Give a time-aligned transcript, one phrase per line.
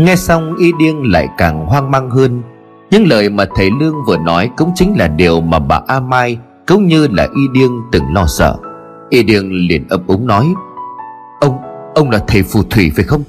[0.00, 2.42] Nghe xong y điêng lại càng hoang mang hơn.
[2.90, 6.38] Những lời mà thầy Lương vừa nói Cũng chính là điều mà bà A Mai
[6.66, 8.56] Cũng như là y điêng từng lo sợ.
[9.10, 10.54] Y điêng liền ấp úng nói
[11.40, 11.58] Ông,
[11.94, 13.22] ông là thầy phù thủy phải không?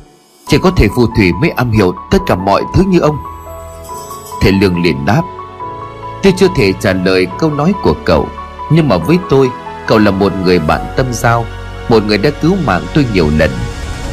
[0.48, 3.18] Chỉ có thầy phù thủy mới am hiểu Tất cả mọi thứ như ông.
[4.42, 5.22] Thầy Lương liền đáp
[6.24, 8.28] Tôi chưa thể trả lời câu nói của cậu
[8.72, 9.50] Nhưng mà với tôi
[9.88, 11.46] Cậu là một người bạn tâm giao
[11.90, 13.50] Một người đã cứu mạng tôi nhiều lần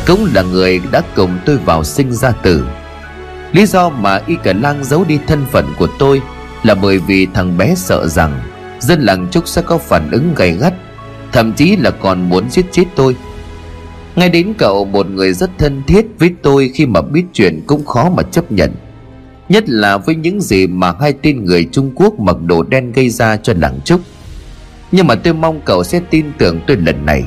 [0.09, 2.65] cũng là người đã cùng tôi vào sinh ra tử.
[3.53, 6.23] Lý do mà Y Cả Lang giấu đi thân phận của tôi
[6.63, 8.41] Là bởi vì thằng bé sợ rằng
[8.81, 10.75] Dân làng Trúc sẽ có phản ứng gay gắt,
[11.33, 13.17] Thậm chí là còn muốn giết chết tôi.
[14.17, 17.85] Ngay đến cậu một người rất thân thiết với tôi Khi mà biết chuyện cũng
[17.85, 18.73] khó mà chấp nhận,
[19.49, 23.11] Nhất là với những gì mà hai tên người Trung Quốc mặc đồ đen gây
[23.11, 24.01] ra cho làng Trúc.
[24.93, 27.25] Nhưng mà tôi mong cậu sẽ tin tưởng tôi lần này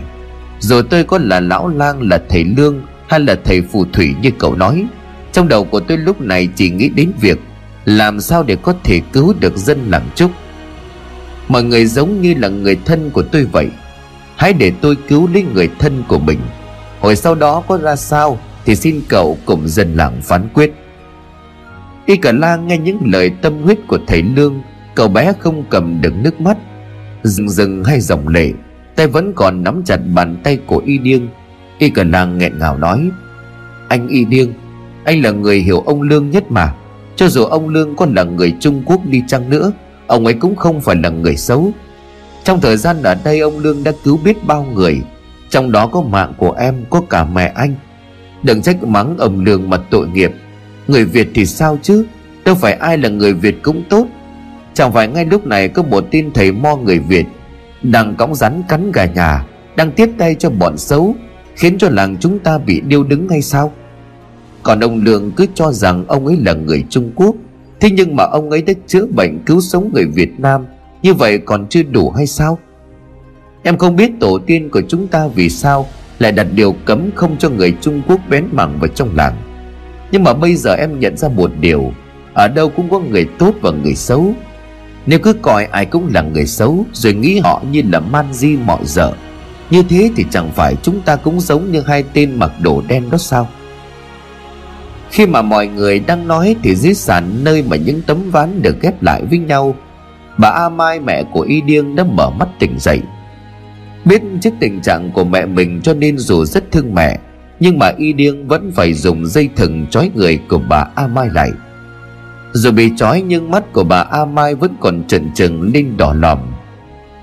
[0.62, 4.32] dù tôi có là lão lang, là thầy lương, Hay là thầy phù thủy như
[4.40, 4.86] cậu nói,
[5.32, 7.40] Trong đầu của tôi lúc này chỉ nghĩ đến việc
[7.86, 10.32] Làm sao để có thể cứu được dân làng trúc.
[11.48, 13.70] Mọi người giống như là người thân của tôi vậy.
[14.36, 16.40] Hãy để tôi cứu lấy người thân của mình.
[17.00, 20.74] Hồi sau đó có ra sao Thì xin cậu cùng dân làng phán quyết.
[22.06, 24.62] Y cả lang nghe những lời tâm huyết của thầy Lương,
[24.96, 26.58] Cậu bé không cầm được nước mắt
[27.24, 28.52] Dừng dừng hay dòng lệ
[29.02, 31.28] tay vẫn còn nắm chặt bàn tay của y điêng.
[31.78, 33.10] Y cần lang nghẹn ngào nói,
[33.88, 34.54] anh y điêng,
[35.04, 36.74] anh là người hiểu ông lương nhất mà.
[37.16, 39.72] Cho dù ông lương có là người trung quốc đi chăng nữa,
[40.08, 41.72] ông ấy cũng không phải là người xấu.
[42.44, 45.02] Trong thời gian ở đây ông lương đã cứu biết bao người,
[45.50, 47.76] trong đó có mạng của em, có cả mẹ anh.
[48.44, 50.32] Đừng trách mắng ông lương mà tội nghiệp.
[50.88, 52.06] Người việt thì sao chứ?
[52.46, 54.08] Đâu phải ai là người việt cũng tốt.
[54.74, 57.26] Chẳng phải ngay lúc này có một tin thầy mo người việt
[57.84, 61.16] đang cõng rắn cắn gà nhà, đang tiếp tay cho bọn xấu,
[61.56, 63.72] khiến cho làng chúng ta bị điêu đứng hay sao?
[64.64, 67.36] Còn ông lương cứ cho rằng ông ấy là người trung quốc,
[67.80, 70.66] thế nhưng mà ông ấy đã chữa bệnh cứu sống người việt nam,
[71.02, 72.60] như vậy còn chưa đủ hay sao?
[73.64, 75.88] Em không biết tổ tiên của chúng ta vì sao
[76.20, 79.38] lại đặt điều cấm không cho người trung quốc bén mảng vào trong làng.
[80.12, 81.92] Nhưng mà bây giờ em nhận ra một điều,
[82.34, 84.34] ở đâu cũng có người tốt và người xấu
[85.06, 88.58] nếu cứ coi ai cũng là người xấu, Rồi nghĩ họ như là man di
[88.58, 89.12] mọi dở,
[89.70, 93.10] Như thế thì chẳng phải chúng ta cũng giống như hai tên mặc đồ đen
[93.12, 93.48] đó sao?
[95.10, 98.82] Khi mà mọi người đang nói Thì dưới sàn nơi mà những tấm ván được
[98.82, 99.76] ghép lại với nhau,
[100.38, 103.02] Bà A Mai, mẹ của Y Điêng đã mở mắt tỉnh dậy.
[104.06, 107.20] Biết trước tình trạng của mẹ mình cho nên dù rất thương mẹ,
[107.60, 111.30] Nhưng mà Y Điêng vẫn phải dùng dây thừng trói người của bà A Mai
[111.34, 111.52] lại
[112.54, 116.14] dù bị trói nhưng mắt của bà A Mai vẫn còn trần trừng, lên đỏ
[116.14, 116.40] lòm.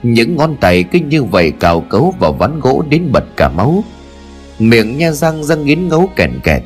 [0.02, 3.84] Những ngón tay cứ như vậy cào cấu vào ván gỗ đến bật cả máu.
[4.58, 6.62] Miệng nha răng răng nghiến ngấu kèn kẹt.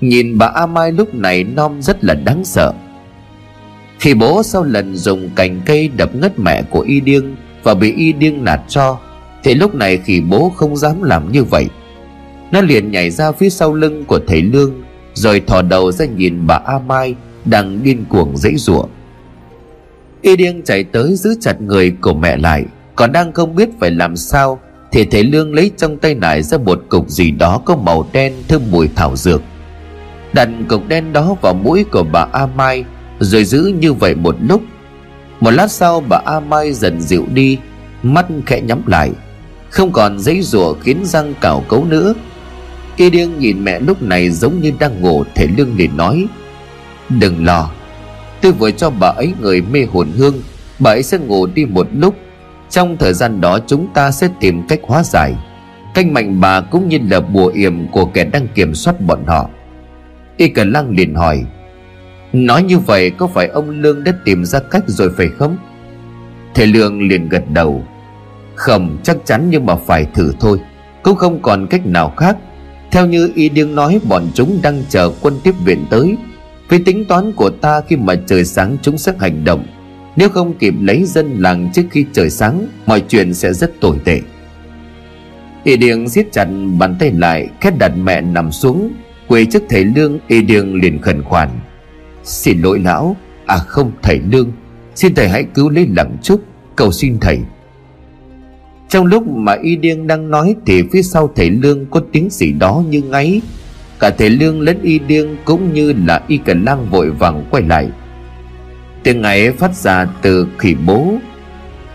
[0.00, 2.72] Nhìn bà A Mai lúc này non rất là đáng sợ.
[3.98, 7.94] Khi bố sau lần dùng cành cây đập ngất mẹ của Y Điêng Và bị
[7.94, 8.98] Y Điêng nạt cho,
[9.42, 11.66] Thì lúc này khi bố không dám làm như vậy.
[12.52, 14.82] Nó liền nhảy ra phía sau lưng của thầy Lương,
[15.14, 17.14] Rồi thò đầu ra nhìn bà A Mai
[17.50, 18.86] đang điên cuồng dãy giụa
[20.22, 22.64] y điên chạy tới giữ chặt người của mẹ lại,
[22.96, 24.60] còn đang không biết phải làm sao
[24.92, 28.32] thì thầy lương lấy trong tay nải ra một cục gì đó có màu đen
[28.48, 29.42] thơm mùi thảo dược.
[30.32, 32.84] Đặt cục đen đó vào mũi của bà a mai,
[33.18, 34.62] rồi giữ như vậy một lúc.
[35.40, 37.58] Một lát sau, bà a mai dần dịu đi,
[38.02, 39.10] mắt khẽ nhắm lại.
[39.70, 42.14] Không còn giấy rủa khiến răng cào cấu nữa.
[42.96, 46.26] Y điên nhìn mẹ lúc này giống như đang ngủ, thầy lương liền nói
[47.18, 47.70] Đừng lo.
[48.40, 50.34] Tôi vừa cho bà ấy người mê hồn hương.
[50.78, 52.14] Bà ấy sẽ ngủ đi một lúc.
[52.70, 55.34] Trong thời gian đó chúng ta sẽ tìm cách hóa giải.
[55.94, 59.50] Canh mạnh bà cũng như là bùa yểm của kẻ đang kiểm soát bọn họ.
[60.36, 61.44] Y Cần Lăng liền hỏi,
[62.32, 65.56] Nói như vậy có phải ông Lương đã tìm ra cách rồi phải không?
[66.54, 67.84] Thầy Lương liền gật đầu,
[68.54, 70.58] Không, chắc chắn nhưng mà phải thử thôi.
[71.02, 72.36] Cũng không còn cách nào khác.
[72.90, 76.16] Theo như y điên nói, bọn chúng đang chờ quân tiếp viện tới
[76.70, 79.66] với tính toán của ta khi mà trời sáng chúng sẽ hành động.
[80.16, 83.96] Nếu không kịp lấy dân làng trước khi trời sáng, Mọi chuyện sẽ rất tồi
[84.04, 84.20] tệ.
[85.64, 88.92] Y Điền siết chặt bàn tay lại, Khét đặt mẹ nằm xuống,
[89.28, 91.48] Quỳ trước thầy Lương, Y Điền liền khẩn khoản.
[92.24, 93.16] Xin lỗi lão
[93.46, 94.52] À không thầy Lương,
[94.94, 96.44] Xin thầy hãy cứu lấy lặng chút
[96.76, 97.38] Cầu xin thầy.
[98.88, 102.52] Trong lúc mà Y Điên đang nói Thì phía sau thầy Lương có tiếng gì
[102.52, 103.40] đó như ngáy
[104.00, 107.62] cả thầy lương lẫn y điên cũng như là y cần lang vội vàng quay
[107.62, 107.88] lại.
[109.02, 111.14] Tiếng ấy phát ra từ khỉ bố.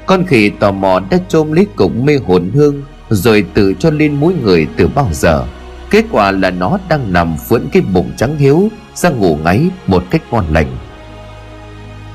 [0.05, 4.15] Con khỉ tò mò đã chôm lấy cục mê hồn hương, rồi tự cho lên
[4.15, 5.43] mũi người từ bao giờ.
[5.89, 10.03] Kết quả là nó đang nằm phượn cái bụng trắng hiếu, Ra ngủ ngáy một
[10.09, 10.77] cách ngon lành.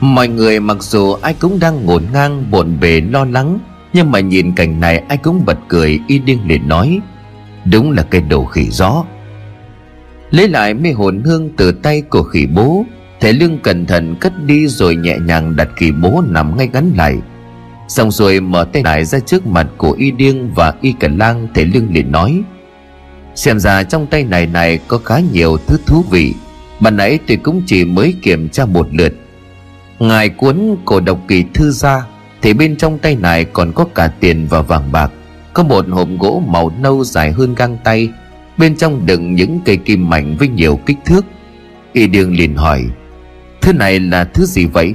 [0.01, 3.59] Mọi người mặc dù ai cũng đang ngổn ngang bộn bề, lo lắng,
[3.93, 7.01] Nhưng mà nhìn cảnh này ai cũng bật cười, y điên liền nói,
[7.65, 9.05] Đúng là cái đồ khỉ gió.
[10.31, 12.85] Lấy lại mê hồn hương từ tay của khỉ bố
[13.21, 16.93] Thể lương cẩn thận cất đi rồi nhẹ nhàng đặt khỉ bố nằm ngay ngắn
[16.97, 17.17] lại.
[17.89, 21.49] Xong rồi mở tay lại ra trước mặt của y điêng và y cẩn lang
[21.55, 22.43] Thể lương liền nói,
[23.35, 26.35] Xem ra trong tay này này có khá nhiều thứ thú vị
[26.81, 29.13] ban nãy tôi cũng chỉ mới kiểm tra một lượt.
[29.99, 32.03] Ngài cuốn cổ độc kỳ thư ra,
[32.43, 35.11] Thì bên trong tay này còn có cả tiền và vàng bạc.
[35.55, 38.09] Có một hộp gỗ màu nâu dài hơn găng tay
[38.61, 41.25] Bên trong đựng những cây kim mảnh với nhiều kích thước.
[41.93, 42.85] Y Đương liền hỏi,
[43.61, 44.95] Thứ này là thứ gì vậy?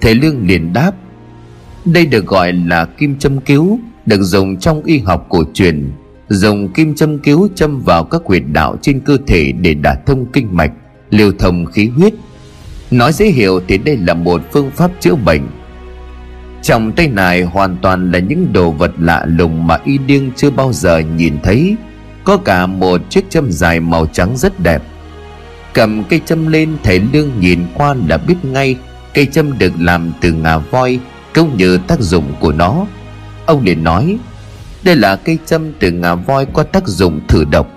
[0.00, 0.92] Thầy Lương liền đáp,
[1.84, 5.92] Đây được gọi là kim châm cứu, Được dùng trong y học cổ truyền.
[6.28, 10.26] Dùng kim châm cứu châm vào các huyệt đạo trên cơ thể Để đả thông
[10.32, 10.72] kinh mạch,
[11.10, 12.14] lưu thông khí huyết.
[12.90, 15.42] Nói dễ hiểu thì đây là một phương pháp chữa bệnh.
[16.62, 20.50] Trong tay này hoàn toàn là những đồ vật lạ lùng mà y điên chưa
[20.50, 21.76] bao giờ nhìn thấy.
[22.28, 24.82] Có cả một chiếc châm dài màu trắng rất đẹp.
[25.72, 28.76] Cầm cây châm lên, thầy Lương nhìn qua đã biết ngay
[29.14, 30.98] Cây châm được làm từ ngà voi
[31.34, 32.86] Cũng như tác dụng của nó.
[33.46, 34.18] Ông liền nói,
[34.84, 37.70] Đây là cây châm từ ngà voi có tác dụng thử độc.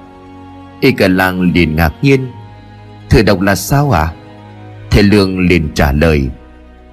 [0.81, 2.31] Y cả làng liền ngạc nhiên,
[3.09, 4.13] Thử độc là sao à
[4.89, 6.29] Thầy Lương liền trả lời,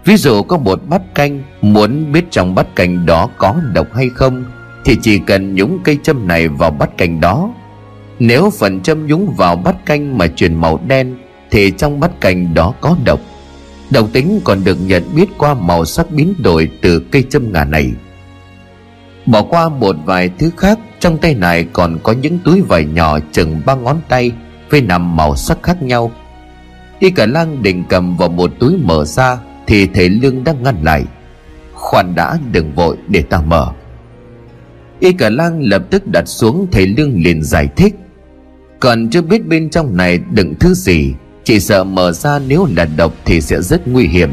[0.04, 4.08] Ví dụ có một bát canh, Muốn biết trong bát canh đó có độc hay
[4.14, 4.44] không?
[4.88, 7.50] Thì chỉ cần nhúng cây châm này vào bát canh đó.
[8.19, 11.17] Nếu phần châm nhúng vào bát canh mà chuyển màu đen,
[11.50, 13.20] Thì trong bát canh đó có độc.
[13.90, 17.64] Độc tính còn được nhận biết qua màu sắc biến đổi từ cây châm ngà
[17.64, 17.93] này.
[19.26, 23.19] Bỏ qua một vài thứ khác, Trong tay này còn có những túi vải nhỏ
[23.32, 24.32] chừng ba ngón tay
[24.70, 26.11] Với nằm màu sắc khác nhau.
[26.99, 30.76] Y cả lang định cầm vào một túi mở ra Thì thầy Lương đang ngăn
[30.82, 31.05] lại.
[31.75, 33.73] Khoan đã, đừng vội, để ta mở.
[35.00, 37.94] Y cả lang lập tức đặt xuống Thầy Lương liền giải thích.
[38.80, 41.14] Còn chưa biết bên trong này đựng thứ gì,
[41.44, 44.30] Chỉ sợ mở ra nếu là độc Thì sẽ rất nguy hiểm.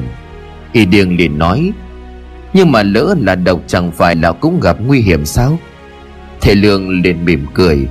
[0.74, 1.72] Y điên liền nói,
[2.54, 5.60] Nhưng mà lỡ là độc chẳng phải là cũng gặp nguy hiểm sao?
[6.42, 7.88] Thầy Lương liền mỉm cười,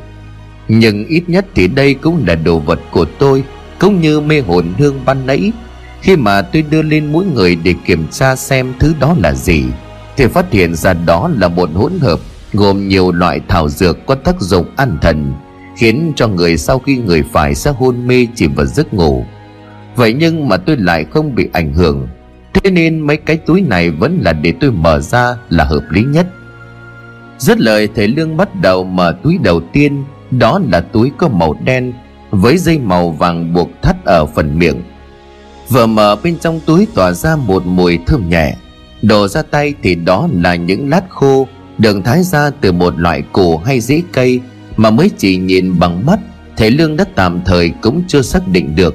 [0.68, 3.44] Nhưng ít nhất thì đây cũng là đồ vật của tôi,
[3.78, 5.52] cũng như mê hồn hương ban nãy.
[6.00, 9.64] Khi mà tôi đưa lên mỗi người để kiểm tra xem thứ đó là gì,
[10.16, 12.20] thì phát hiện ra đó là một hỗn hợp
[12.54, 15.32] gồm nhiều loại thảo dược có tác dụng an thần,
[15.76, 19.24] khiến cho người sau khi người phải sẽ hôn mê chìm vào giấc ngủ.
[19.96, 22.08] Vậy nhưng mà tôi lại không bị ảnh hưởng.
[22.54, 26.02] Thế nên mấy cái túi này vẫn là để tôi mở ra là hợp lý
[26.02, 26.26] nhất.
[27.38, 30.04] Rất lời, thầy lương bắt đầu mở túi đầu tiên.
[30.30, 31.92] Đó là túi có màu đen,
[32.30, 34.82] với dây màu vàng buộc thắt ở phần miệng.
[35.68, 38.56] Vừa mở, bên trong túi tỏa ra một mùi thơm nhẹ.
[39.02, 41.46] Đổ ra tay thì đó là những lát khô
[41.78, 44.40] được thái ra từ một loại củ hay rễ cây
[44.76, 46.18] mà mới chỉ nhìn bằng mắt,
[46.56, 48.94] thầy lương đã tạm thời cũng chưa xác định được.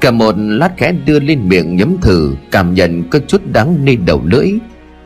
[0.00, 3.96] Cả một lát khẽ đưa lên miệng nhấm thử, cảm nhận có chút đắng nơi
[3.96, 4.52] đầu lưỡi,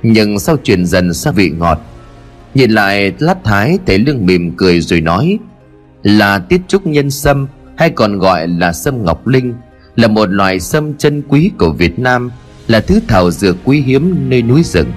[0.03, 1.81] nhưng sau truyền dần sang vị ngọt.
[2.55, 5.39] Nhìn lại lát thái, thầy lương mỉm cười rồi nói,
[6.03, 7.47] là tiết trúc nhân sâm,
[7.77, 9.55] hay còn gọi là sâm ngọc linh,
[9.97, 12.31] là một loại sâm chân quý của Việt Nam,
[12.67, 14.93] là thứ thảo dược quý hiếm nơi núi rừng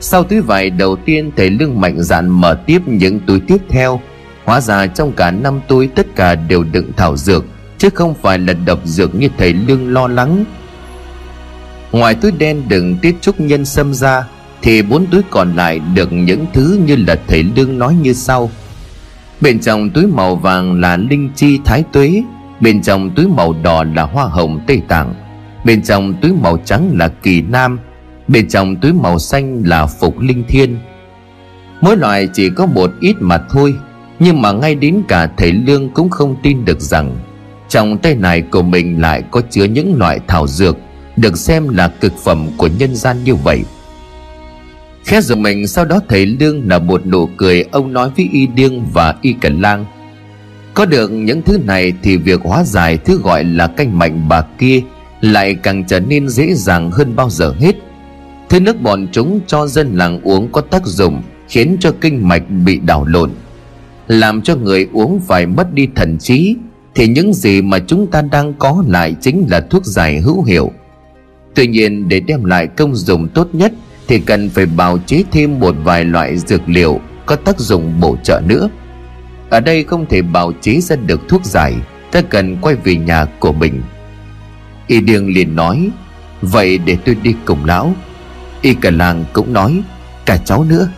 [0.00, 4.00] sau túi vải đầu tiên, thầy lương mạnh dạn mở tiếp những túi tiếp theo.
[4.44, 7.44] Hóa ra trong cả năm túi, tất cả đều đựng thảo dược,
[7.78, 10.44] chứ không phải là độc dược như thầy lương lo lắng.
[11.92, 14.24] Ngoài túi đen đựng tiết trúc nhân sâm ra,
[14.62, 18.50] thì bốn túi còn lại đựng những thứ như là thầy lương nói như sau.
[19.40, 22.22] Bên trong túi màu vàng là linh chi thái tuế,
[22.60, 25.14] Bên trong túi màu đỏ là hoa hồng Tây Tạng,
[25.64, 27.78] Bên trong túi màu trắng là kỳ nam
[28.28, 30.78] Bên trong túi màu xanh là phục linh thiên.
[31.80, 33.74] Mỗi loại chỉ có một ít mà thôi,
[34.18, 37.16] Nhưng mà ngay đến cả thầy Lương cũng không tin được rằng
[37.68, 40.76] Trong tay này của mình lại có chứa những loại thảo dược
[41.16, 43.62] Được xem là cực phẩm của nhân gian như vậy.
[45.04, 48.46] Khẽ giật mình, sau đó thầy Lương là một nụ cười, Ông nói với Y
[48.46, 49.84] Điêng và Y Cẩn Lang,
[50.74, 54.42] Có được những thứ này Thì việc hóa giải thứ gọi là canh mạnh bà
[54.58, 54.80] kia
[55.20, 57.85] Lại càng trở nên dễ dàng hơn bao giờ hết.
[58.48, 62.42] Thứ nước bọn chúng cho dân làng uống có tác dụng, Khiến cho kinh mạch
[62.64, 63.30] bị đảo lộn,
[64.06, 66.56] Làm cho người uống phải mất đi thần trí.
[66.94, 70.72] Thì những gì mà chúng ta đang có lại chính là thuốc giải hữu hiệu.
[71.54, 73.72] Tuy nhiên, để đem lại công dụng tốt nhất,
[74.08, 78.16] thì cần phải bào chế thêm một vài loại dược liệu có tác dụng bổ
[78.22, 78.68] trợ nữa.
[79.50, 81.74] Ở đây không thể bào chế ra được thuốc giải,
[82.10, 83.82] Ta cần quay về nhà của mình.
[84.86, 85.90] Y điêng liền nói,
[86.42, 87.94] Vậy để tôi đi cùng lão.
[88.62, 89.82] Y cả làng cũng nói,
[90.26, 90.88] Cả cháu nữa.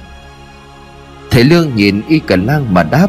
[1.31, 3.09] Thầy Lương nhìn Y cả lang mà đáp,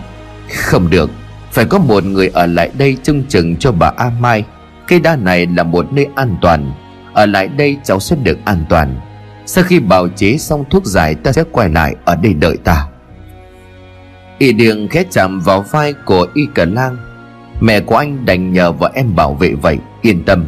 [0.56, 1.12] Không được,
[1.52, 4.46] Phải có một người ở lại đây trông chừng cho bà A Mai.
[4.88, 6.72] Cây đa này là một nơi an toàn.
[7.14, 9.00] Ở lại đây cháu sẽ được an toàn.
[9.46, 12.86] Sau khi bào chế xong thuốc giải Ta sẽ quay lại ở đây đợi ta.
[14.38, 16.98] Y Điền khẽ chạm vào vai của Y Cả Lang,
[17.62, 20.46] Mẹ của anh đành nhờ vợ em bảo vệ vậy, Yên tâm.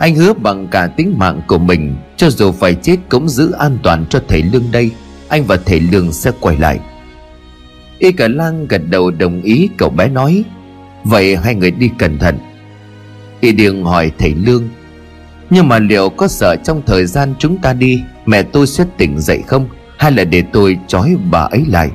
[0.00, 3.78] Anh hứa bằng cả tính mạng của mình, Cho dù phải chết cũng giữ an
[3.82, 4.90] toàn cho thầy Lương đây.
[5.28, 6.80] Anh và thầy Lương sẽ quay lại.
[7.98, 10.44] Y Cả Lang gật đầu đồng ý, cậu bé nói.
[11.04, 12.38] Vậy hai người đi cẩn thận.
[13.40, 14.68] Y Điền hỏi thầy Lương.
[15.50, 19.20] Nhưng mà liệu có sợ trong thời gian chúng ta đi, Mẹ tôi sẽ tỉnh
[19.20, 19.68] dậy không?
[19.98, 21.90] Hay là để tôi trói bà ấy lại?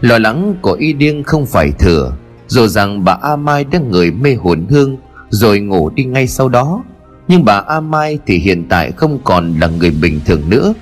[0.00, 2.12] Lo lắng của Y Điên không phải thừa.
[2.46, 4.96] Dù rằng bà A Mai đã người mê hồn hương
[5.30, 6.82] rồi ngủ đi ngay sau đó.
[7.28, 10.74] Nhưng bà A Mai thì hiện tại không còn là người bình thường nữa.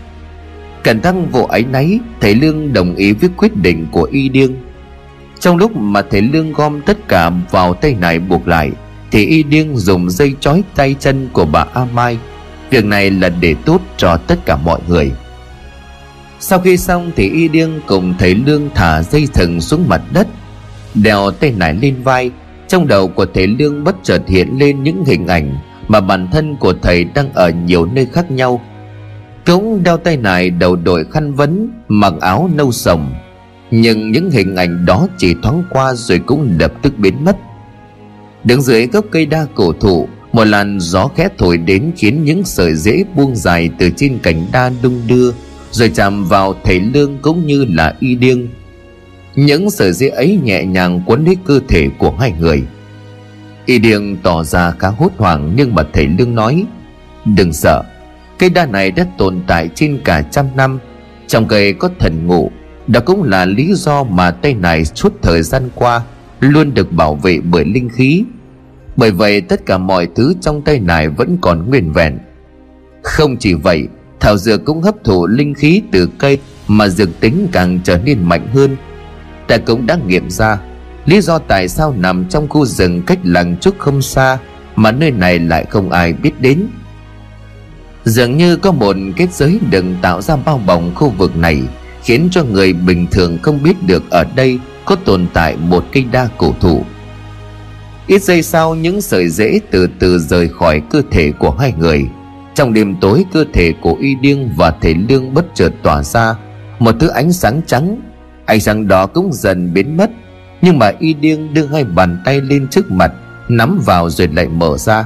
[0.83, 4.57] Cẩn thăng vụ ấy nấy Thầy Lương đồng ý với quyết định của Y Điên
[5.41, 8.71] Trong lúc mà thầy Lương gom tất cả vào tay này buộc lại,
[9.11, 12.19] Thì Y Điên dùng dây trói tay chân của bà A Mai.
[12.71, 15.13] Việc này là để tốt cho tất cả mọi người.
[16.41, 20.27] Sau khi xong thì y điêng cùng thầy lương thả dây thừng xuống mặt đất
[20.95, 22.31] đèo tay nải lên vai
[22.69, 25.57] trong đầu của thầy lương bất chợt hiện lên những hình ảnh
[25.89, 28.61] mà bản thân của thầy đang ở nhiều nơi khác nhau.
[29.47, 33.15] Cũng đeo tay nải đầu đội khăn vấn, mặc áo nâu sồng
[33.71, 37.37] nhưng những hình ảnh đó chỉ thoáng qua rồi cũng lập tức biến mất.
[38.45, 42.45] Đứng dưới gốc cây đa cổ thụ, một làn gió khẽ thổi đến khiến những
[42.45, 45.33] sợi rễ buông dài từ trên cành đa đung đưa,
[45.71, 48.49] rồi chạm vào thầy lương cũng như là y điêng
[49.37, 52.63] những sợi dây ấy nhẹ nhàng quấn lấy cơ thể của hai người.
[53.67, 56.65] Y điêng tỏ ra khá hốt hoảng, nhưng mà thầy lương nói,
[57.25, 57.83] đừng sợ,
[58.39, 60.79] cây đa này đã tồn tại trên cả trăm năm.
[61.27, 62.51] Trong cây có thần ngụ
[62.87, 66.03] đó cũng là lý do mà tay này suốt thời gian qua
[66.41, 68.25] luôn được bảo vệ bởi linh khí.
[68.97, 72.19] Bởi vậy tất cả mọi thứ trong tay này vẫn còn nguyên vẹn.
[73.03, 73.89] Không chỉ vậy,
[74.21, 76.39] thảo dược cũng hấp thụ linh khí từ cây
[76.69, 78.77] mà dược tính càng trở nên mạnh hơn
[79.49, 80.59] ta cũng đã nghiệm ra.
[81.07, 84.39] Lý do tại sao nằm trong khu rừng cách làng trúc không xa
[84.77, 86.67] mà nơi này lại không ai biết đến.
[88.05, 91.63] Dường như có một kết giới đừng tạo ra bao bọc khu vực này,
[92.03, 96.05] khiến cho người bình thường không biết được ở đây có tồn tại một cây
[96.13, 96.85] đa cổ thụ.
[98.07, 102.07] Ít giây sau, những sợi rễ từ từ rời khỏi cơ thể của hai người.
[102.55, 106.35] Trong đêm tối, cơ thể của y điêng và thể lương bất chợt tỏa ra,
[106.79, 108.01] một thứ ánh sáng trắng
[108.47, 110.11] ánh sáng đó cũng dần biến mất,
[110.63, 113.13] nhưng mà y điêng đưa hai bàn tay lên trước mặt,
[113.49, 115.05] nắm vào rồi lại mở ra.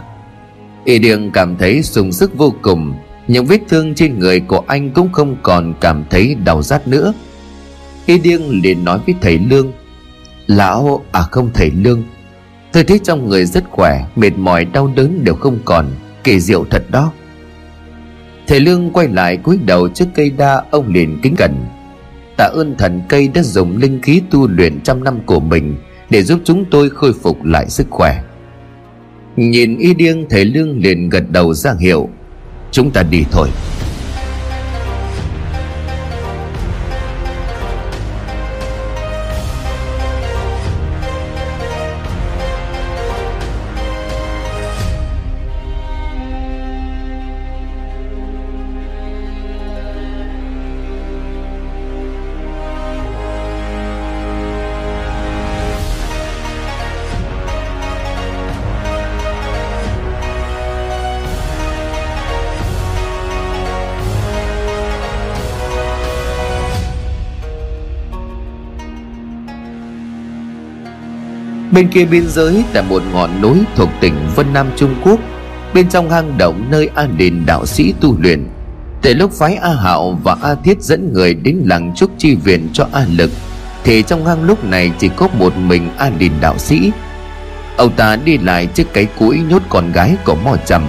[0.84, 2.94] Y điêng cảm thấy sung sức vô cùng,
[3.28, 7.12] những vết thương trên người của anh cũng không còn cảm thấy đau rát nữa.
[8.06, 9.72] Y điêng liền nói với thầy lương,
[10.46, 12.02] lão à không thầy lương,
[12.72, 15.86] tôi thấy trong người rất khỏe, mệt mỏi, đau đớn đều không còn,
[16.24, 17.12] kỳ diệu thật đó.
[18.46, 21.54] Thầy Lương quay lại cúi đầu trước cây đa, Ông liền kính cẩn.
[22.40, 25.76] Tạ ơn thần cây đã dùng linh khí tu luyện trăm năm của mình
[26.10, 28.22] Để giúp chúng tôi khôi phục lại sức khỏe.
[29.36, 32.08] Nhìn y điêng thầy Lương liền gật đầu ra hiệu,
[32.70, 33.48] Chúng ta đi thôi.
[71.72, 75.20] Bên kia biên giới là một ngọn núi thuộc tỉnh Vân Nam Trung Quốc.
[75.74, 78.48] Bên trong hang động nơi A Đình đạo sĩ tu luyện
[79.02, 82.68] Từ lúc phái A Hạo và A Thiết dẫn người đến làng trúc chi viện
[82.72, 83.30] cho A Lực,
[83.84, 86.90] Thì trong hang lúc này chỉ có một mình A Đình đạo sĩ.
[87.76, 90.82] Ông ta đi lại chiếc cái cũi nhốt con gái của mò trầm,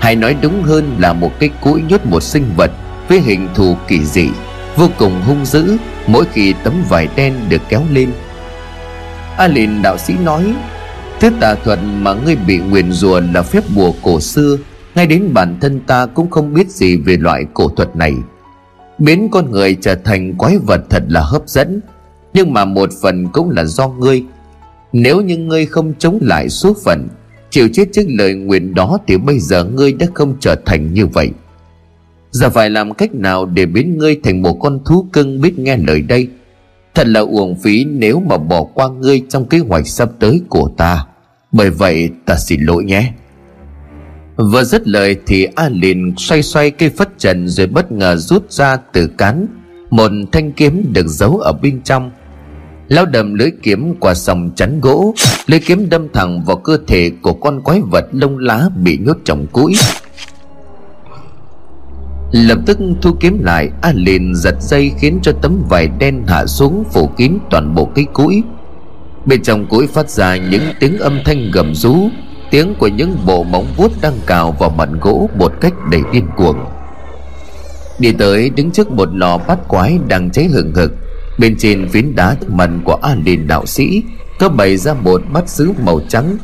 [0.00, 2.70] Hay nói đúng hơn là một cái cũi nhốt một sinh vật
[3.08, 4.28] Với hình thù kỳ dị,
[4.76, 5.76] Vô cùng hung dữ,
[6.06, 8.10] Mỗi khi tấm vải đen được kéo lên
[9.36, 10.54] A liền đạo sĩ nói
[11.20, 14.56] Thứ tà thuật mà ngươi bị nguyền rùa là phép bùa cổ xưa,
[14.94, 18.14] Ngay đến bản thân ta cũng không biết gì về loại cổ thuật này.
[18.98, 21.80] Biến con người trở thành quái vật thật là hấp dẫn,
[22.34, 24.24] Nhưng mà một phần cũng là do ngươi.
[24.92, 27.08] Nếu như ngươi không chống lại số phận,
[27.50, 31.06] Chịu chết trước lời nguyện đó Thì bây giờ ngươi đã không trở thành như
[31.06, 31.30] vậy.
[32.30, 35.76] Giờ phải làm cách nào để biến ngươi thành một con thú cưng biết nghe
[35.76, 36.28] lời đây?
[36.94, 40.70] Thật là uổng phí nếu mà bỏ qua ngươi trong kế hoạch sắp tới của
[40.76, 41.06] ta.
[41.52, 43.12] Bởi vậy ta xin lỗi nhé.
[44.36, 48.52] Vừa dứt lời thì A liền xoay xoay cây phất trần rồi bất ngờ rút
[48.52, 49.46] ra từ cán
[49.90, 52.10] Một thanh kiếm được giấu ở bên trong.
[52.88, 55.14] Lao đầm lưỡi kiếm qua sòng chắn gỗ,
[55.46, 59.16] Lưỡi kiếm đâm thẳng vào cơ thể của con quái vật lông lá bị nhốt
[59.24, 59.74] trong cũi.
[62.32, 66.46] Lập tức thu kiếm lại, A liền giật dây khiến cho tấm vải đen hạ
[66.46, 68.42] xuống phủ kín toàn bộ cái cũi.
[69.24, 72.08] Bên trong cũi phát ra những tiếng âm thanh gầm rú,
[72.50, 76.26] Tiếng của những bộ móng vuốt đang cào vào mặt gỗ một cách đầy điên
[76.36, 76.56] cuồng.
[77.98, 80.92] Đi tới đứng trước một lò bát quái đang cháy hừng hực,
[81.38, 84.02] Bên trên phiến đá mặt của A liền đạo sĩ
[84.38, 86.36] Có bày ra một bát sứ màu trắng.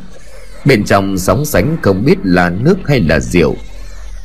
[0.64, 3.56] Bên trong sóng sánh không biết là nước hay là rượu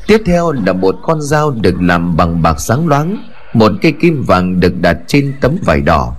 [0.08, 3.18] Tiếp theo là một con dao được làm bằng bạc sáng loáng,
[3.54, 6.16] Một cây kim vàng được đặt trên tấm vải đỏ.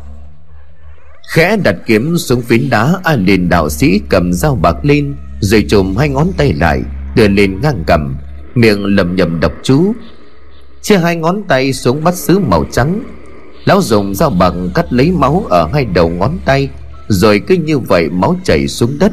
[1.29, 5.65] Khẽ đặt kiếm xuống phiến đá, A liền đạo sĩ cầm dao bạc lên, Rồi
[5.69, 6.83] chùm hai ngón tay lại,
[7.17, 8.17] Đưa lên ngang cầm,
[8.55, 9.95] Miệng lầm nhầm đọc chú.
[10.83, 13.01] Chia hai ngón tay xuống bắt sứ màu trắng.
[13.65, 16.69] Lão dùng dao bạc cắt lấy máu ở hai đầu ngón tay,
[17.09, 19.13] Rồi cứ như vậy máu chảy xuống đất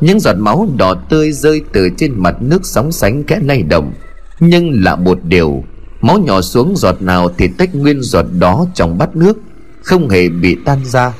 [0.00, 3.92] những giọt máu đỏ tươi rơi từ trên mặt nước sóng sánh kẽ lay động.
[4.40, 5.64] Nhưng lạ một điều,
[6.00, 9.38] máu nhỏ xuống giọt nào thì tách nguyên giọt đó trong bát nước,
[9.82, 11.12] không hề bị tan ra.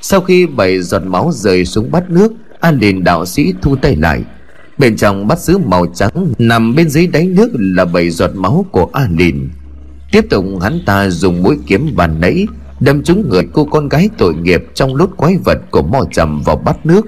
[0.00, 3.96] Sau khi bảy giọt máu rơi xuống bát nước an liền đạo sĩ thu tay
[3.96, 4.24] lại.
[4.78, 8.66] Bên trong bát sứ màu trắng, nằm bên dưới đáy nước là bảy giọt máu
[8.72, 9.48] của an liền
[10.12, 12.46] tiếp tục hắn ta dùng mũi kiếm bàn nãy,
[12.80, 16.42] đâm trúng người cô con gái tội nghiệp trong lốt quái vật của mò trầm
[16.42, 17.06] vào bát nước.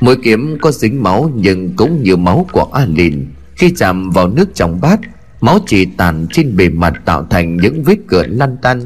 [0.00, 4.28] Mũi kiếm có dính máu nhưng cũng như máu của A Lìn Khi chạm vào
[4.28, 5.00] nước trong bát,
[5.40, 8.80] Máu chỉ tàn trên bề mặt tạo thành những vết cửa lăn tăn,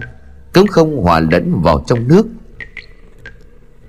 [0.53, 2.27] Cũng không hòa lẫn vào trong nước.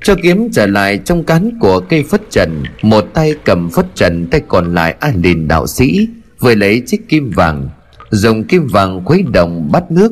[0.03, 4.27] Cho kiếm trở lại trong cán của cây phất trần, Một tay cầm phất trần,
[4.27, 6.07] Tay còn lại A Lìn đạo sĩ,
[6.39, 7.69] Vừa lấy chiếc kim vàng,
[8.09, 10.11] Dùng kim vàng khuấy động bắt nước.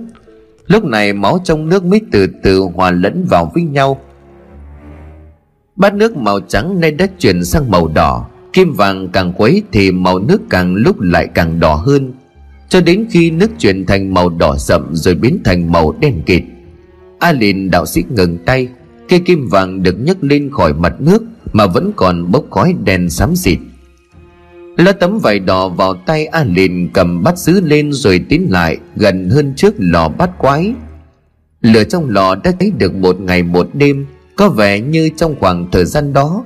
[0.68, 4.02] Lúc này máu trong nước mới từ từ hòa lẫn vào với nhau.
[5.76, 8.28] Bát nước màu trắng nay đã chuyển sang màu đỏ.
[8.54, 12.14] Kim vàng càng quấy thì màu nước càng lúc lại càng đỏ hơn.
[12.70, 16.44] Cho đến khi nước chuyển thành màu đỏ sậm rồi biến thành màu đen kịt.
[17.20, 18.68] A Lìn đạo sĩ ngừng tay.
[19.10, 23.10] Cây kim vàng được nhấc lên khỏi mặt nước Mà vẫn còn bốc khói đen
[23.10, 23.60] xám xịt.
[24.78, 28.78] Lá tấm vải đỏ vào tay A Lìn cầm bắt xứ lên rồi tiến lại
[28.96, 30.74] Gần hơn trước lò bát quái.
[31.62, 34.06] Lửa trong lò đã thấy được một ngày một đêm
[34.42, 36.44] có vẻ như trong khoảng thời gian đó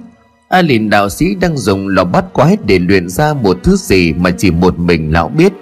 [0.49, 4.13] A lìn đạo sĩ đang dùng lò bắt quái để luyện ra một thứ gì
[4.13, 5.53] mà chỉ một mình lão biết.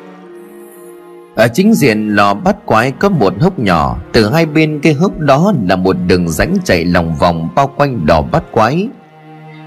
[1.36, 5.20] Ở chính diện, lò bắt quái có một hốc nhỏ, Từ hai bên cái hốc
[5.20, 8.88] đó là một đường rãnh chạy lòng vòng bao quanh lò bắt quái.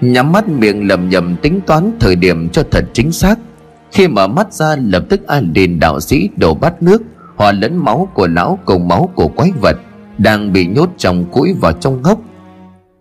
[0.00, 3.38] Nhắm mắt miệng lầm nhầm tính toán thời điểm cho thật chính xác.
[3.92, 7.02] Khi mở mắt ra, lập tức A lìn đạo sĩ đổ bát nước,
[7.37, 9.76] Hòa lẫn máu của lão cùng máu của quái vật
[10.18, 12.20] Đang bị nhốt trong cũi vào trong hốc.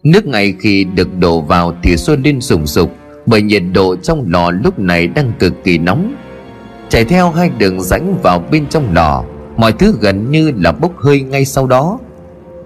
[0.05, 2.91] Nước ngay khi được đổ vào thì sôi lên sùng sục,
[3.25, 6.15] Bởi nhiệt độ trong lò lúc này đang cực kỳ nóng.
[6.89, 9.23] Chạy theo hai đường rãnh vào bên trong lò,
[9.57, 11.99] Mọi thứ gần như là bốc hơi ngay sau đó.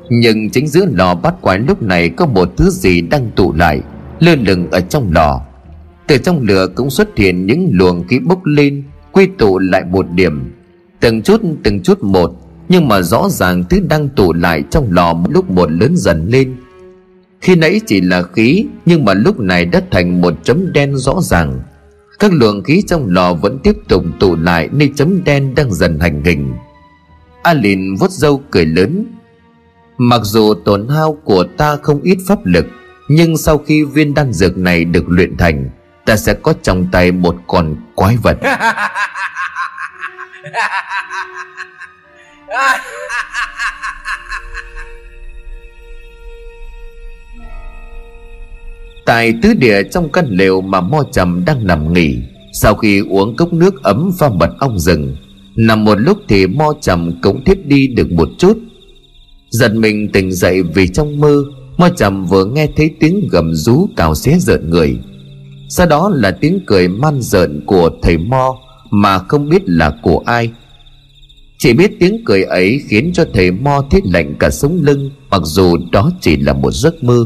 [0.10, 3.82] Nhưng chính giữa lò bát quái lúc này có một thứ gì đang tụ lại,
[4.19, 5.41] Lơ lửng ở trong lò.
[6.08, 10.06] Từ trong lửa cũng xuất hiện những luồng khí bốc lên, Quy tụ lại một
[10.12, 10.54] điểm.
[10.99, 12.32] Từng chút từng chút một,
[12.69, 16.56] Nhưng mà rõ ràng thứ đang tụ lại trong lò lúc một lớn dần lên
[17.41, 21.15] khi nãy chỉ là khí Nhưng mà lúc này đã thành một chấm đen rõ
[21.21, 21.60] ràng.
[22.19, 25.99] Các luồng khí trong lò vẫn tiếp tục tụ lại Nơi chấm đen đang dần
[25.99, 26.54] hành hình.
[27.43, 29.06] Alin vuốt râu cười lớn.
[29.97, 32.65] Mặc dù tổn hao của ta không ít pháp lực
[33.08, 35.69] Nhưng sau khi viên đan dược này được luyện thành
[36.06, 38.38] Ta sẽ có trong tay một con quái vật
[49.10, 52.17] Tại tứ địa trong căn lều mà mo trầm đang nằm nghỉ.
[52.54, 55.15] Sau khi uống cốc nước ấm pha mật ong rừng,
[55.56, 58.58] Nằm một lúc thì mo trầm cũng thiếp đi được một chút.
[59.50, 61.43] Giật mình tỉnh dậy vì trong mơ,
[61.78, 64.98] Mo trầm vừa nghe thấy tiếng gầm rú cào xé rợn người.
[65.69, 68.58] Sau đó là tiếng cười man rợn của thầy mo
[68.91, 70.52] Mà không biết là của ai.
[71.58, 75.41] Chỉ biết tiếng cười ấy khiến cho thầy Mo thiết lạnh cả sống lưng, Mặc
[75.43, 77.26] dù đó chỉ là một giấc mơ.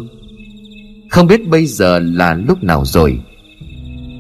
[1.14, 3.20] Không biết bây giờ là lúc nào rồi.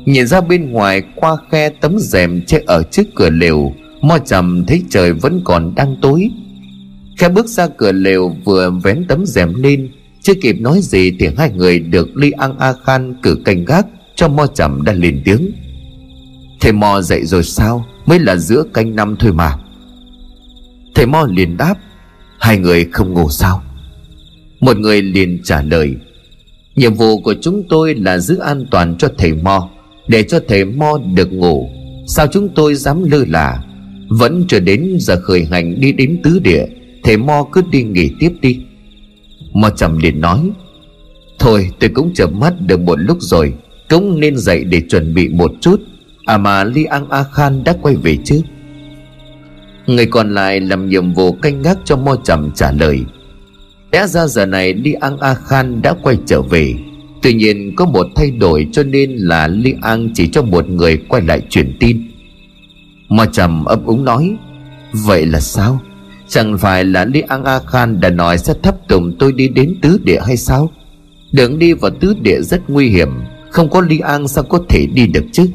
[0.06, 4.65] Nhìn ra bên ngoài, qua khe tấm rèm che ở trước cửa lều, Mo trầm
[4.67, 6.29] thấy trời vẫn còn đang tối.
[7.17, 9.89] Khe bước ra cửa lều vừa vén tấm rèm lên,
[10.21, 13.86] Chưa kịp nói gì thì hai người được Ly An A Khan cử canh gác
[14.15, 15.51] Cho Mo trầm đã lên tiếng.
[16.62, 17.86] Thầy Mo dậy rồi sao?
[18.06, 19.58] Mới là giữa canh năm thôi mà.
[20.95, 21.75] Thầy Mo liền đáp,
[22.39, 23.63] Hai người không ngủ sao?
[24.60, 25.95] Một người liền trả lời
[26.76, 29.70] Nhiệm vụ của chúng tôi là giữ an toàn cho thầy Mo,
[30.08, 31.70] Để cho thầy Mo được ngủ.
[32.08, 33.64] Sao chúng tôi dám lơ là?
[34.10, 36.66] Vẫn chưa đến giờ khởi hành đi đến tứ địa,
[37.04, 38.60] Thầy Mo cứ đi nghỉ tiếp đi.
[39.54, 40.40] Mo trầm liền nói,
[41.40, 43.54] Thôi, tôi cũng chợp mắt được một lúc rồi,
[43.90, 45.82] Cũng nên dậy để chuẩn bị một chút.
[46.26, 48.42] À mà Li An A Khan đã quay về chứ?
[49.88, 53.00] Người còn lại làm nhiệm vụ canh gác cho Mo Trầm trả lời
[53.93, 56.73] Lẽ ra giờ này Li An A Khan đã quay trở về.
[57.21, 60.97] Tuy nhiên, có một thay đổi cho nên là Li An chỉ cho một người
[60.97, 62.12] quay lại truyền tin.
[63.10, 64.36] Mà Trầm ấp úng nói,
[64.91, 65.79] Vậy là sao?
[66.27, 69.75] Chẳng phải là Li An A Khan đã nói sẽ thấp tùng tôi đi đến
[69.82, 70.71] tứ địa hay sao?
[71.32, 73.10] Đường đi vào tứ địa rất nguy hiểm,
[73.49, 75.49] Không có Li An sao có thể đi được chứ?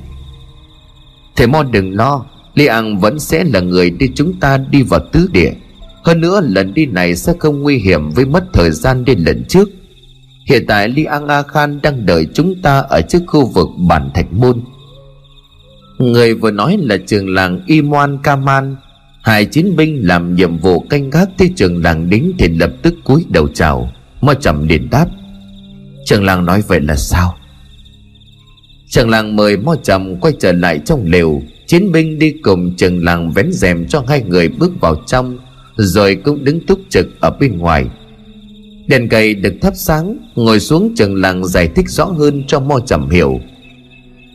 [1.37, 2.25] Thầy Mo đừng lo,
[2.55, 5.53] Li An vẫn sẽ là người đi chúng ta đi vào tứ địa.
[6.09, 9.45] Hơn nữa, lần đi này sẽ không nguy hiểm với mất thời gian đi lần
[9.45, 9.69] trước.
[10.47, 14.11] Hiện tại Li An A Khan đang đợi chúng ta ở trước khu vực bản
[14.15, 14.61] thạch môn.
[15.99, 18.77] Người vừa nói là trường làng Imoan Kaman.
[19.23, 22.95] Hai chiến binh làm nhiệm vụ canh gác thấy trường làng đính thì lập tức
[23.05, 23.91] cúi đầu chào
[24.21, 25.07] Mo trầm điện đáp.
[26.05, 27.35] Trường làng nói vậy là sao?
[28.89, 31.43] Trường làng mời Mo trầm quay trở lại trong lều.
[31.67, 35.39] Chiến binh đi cùng trường làng vén rèm cho hai người bước vào trong.
[35.79, 37.87] Rồi cũng đứng túc trực ở bên ngoài.
[38.87, 42.81] Đèn cầy được thắp sáng, Ngồi xuống trường làng giải thích rõ hơn cho Mo
[42.87, 43.41] trầm hiểu.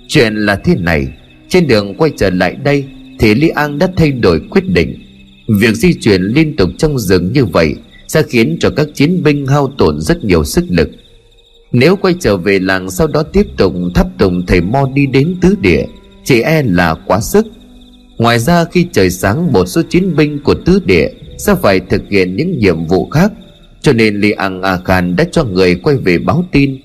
[0.07, 1.07] Chuyện là thế này,
[1.49, 2.85] Trên đường quay trở lại đây
[3.19, 4.95] thì Lý An đã thay đổi quyết định.
[5.59, 7.75] Việc di chuyển liên tục trong rừng như vậy
[8.07, 10.89] Sẽ khiến cho các chiến binh hao tổn rất nhiều sức lực.
[11.71, 15.35] Nếu quay trở về làng sau đó tiếp tục thắp tùng thầy Mo đi đến
[15.41, 15.85] tứ địa,
[16.23, 17.47] Chỉ e là quá sức.
[18.17, 21.09] Ngoài ra khi trời sáng, một số chiến binh của tứ địa
[21.45, 23.31] sẽ phải thực hiện những nhiệm vụ khác,
[23.81, 26.77] Cho nên Li An A Khan đã cho người quay về báo tin.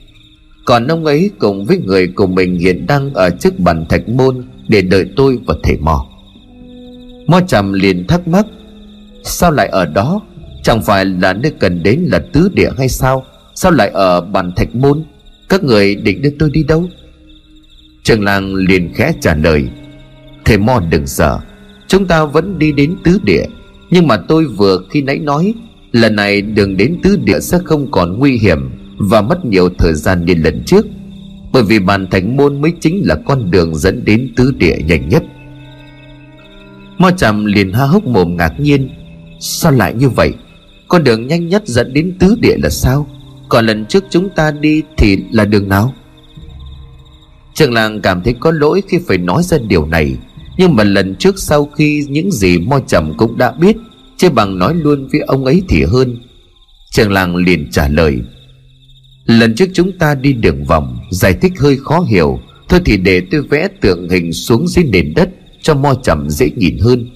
[0.65, 4.45] Còn ông ấy cùng với người của mình hiện đang ở trước bàn thạch môn
[4.69, 6.07] Để đợi tôi và thầy Mò.
[7.27, 8.47] Mo trầm liền thắc mắc,
[9.23, 10.21] Sao lại ở đó?
[10.63, 13.25] Chẳng phải là nơi cần đến là tứ địa hay sao?
[13.55, 15.05] Sao lại ở bàn thạch môn?
[15.49, 16.85] Các người định đưa tôi đi đâu?
[18.03, 19.65] Trường làng liền khẽ trả lời,
[20.45, 21.39] Thầy Mo đừng sợ,
[21.89, 23.45] Chúng ta vẫn đi đến tứ địa.
[23.91, 25.55] Nhưng mà tôi vừa khi nãy nói,
[25.93, 29.95] Lần này đường đến tứ địa sẽ không còn nguy hiểm Và mất nhiều thời
[29.95, 30.87] gian như lần trước,
[31.53, 35.09] Bởi vì bàn thánh môn mới chính là con đường dẫn đến tứ địa nhanh
[35.09, 35.23] nhất.
[36.99, 38.91] Mo trầm liền ha hốc mồm ngạc nhiên,
[39.41, 40.35] Sao lại như vậy?
[40.89, 43.07] Con đường nhanh nhất dẫn đến tứ địa là sao?
[43.49, 45.95] Còn lần trước chúng ta đi thì là đường nào?
[47.55, 50.17] Trường làng cảm thấy có lỗi khi phải nói ra điều này.
[50.59, 53.77] Nhưng mà lần trước sau khi những gì Mo trầm cũng đã biết
[54.17, 56.17] Chứ bằng nói luôn với ông ấy thì hơn.
[56.91, 58.21] Trường làng liền trả lời,
[59.25, 62.41] Lần trước chúng ta đi đường vòng, Giải thích hơi khó hiểu.
[62.69, 65.29] Thôi thì để tôi vẽ tượng hình xuống dưới nền đất,
[65.63, 67.11] cho mo trầm dễ nhìn hơn.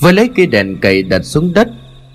[0.00, 1.68] Với lấy cây đèn cầy đặt xuống đất,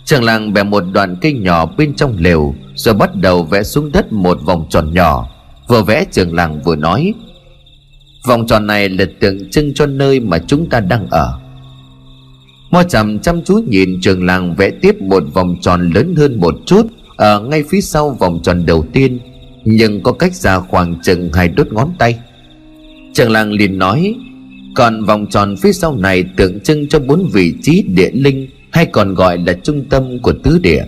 [0.06, 3.92] Trường làng bẻ một đoạn cây nhỏ bên trong lều, Rồi bắt đầu vẽ xuống
[3.92, 5.30] đất một vòng tròn nhỏ.
[5.68, 7.14] Vừa vẽ, trường làng vừa nói
[8.28, 11.40] Vòng tròn này là tượng trưng cho nơi mà chúng ta đang ở.
[12.72, 16.56] Mo chậm chăm chú nhìn trường làng vẽ tiếp một vòng tròn lớn hơn một
[16.66, 16.88] chút
[17.18, 19.20] Ở ngay phía sau vòng tròn đầu tiên,
[19.66, 22.20] Nhưng có cách ra khoảng chừng hai đốt ngón tay.
[23.14, 24.16] Trường làng liền nói,
[24.76, 28.86] còn vòng tròn phía sau này tượng trưng cho bốn vị trí địa linh, hay
[28.86, 30.84] còn gọi là trung tâm của tứ địa.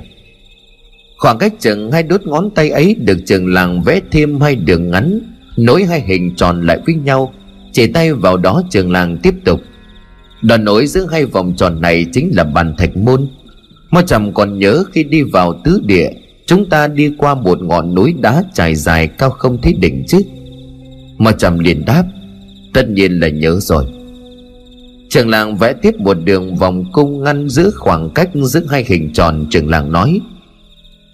[1.18, 4.92] Khoảng cách chừng hai đốt ngón tay ấy được trường làng vẽ thêm hai đường
[4.92, 5.22] ngắn
[5.66, 7.34] nối hai hình tròn lại với nhau
[7.72, 9.62] chỉ tay vào đó trường làng tiếp tục.
[10.42, 13.28] Đoạn nối giữa hai vòng tròn này chính là bàn thạch môn.
[13.92, 16.10] Mo trầm còn nhớ khi đi vào tứ địa,
[16.50, 20.22] Chúng ta đi qua một ngọn núi đá trải dài cao không thấy đỉnh chứ?
[21.18, 22.04] Mo trầm liền đáp,
[22.74, 23.86] Tất nhiên là nhớ rồi.
[25.10, 29.14] Trường làng vẽ tiếp một đường vòng cung ngăn giữ khoảng cách giữa hai hình
[29.14, 30.20] tròn, trường làng nói.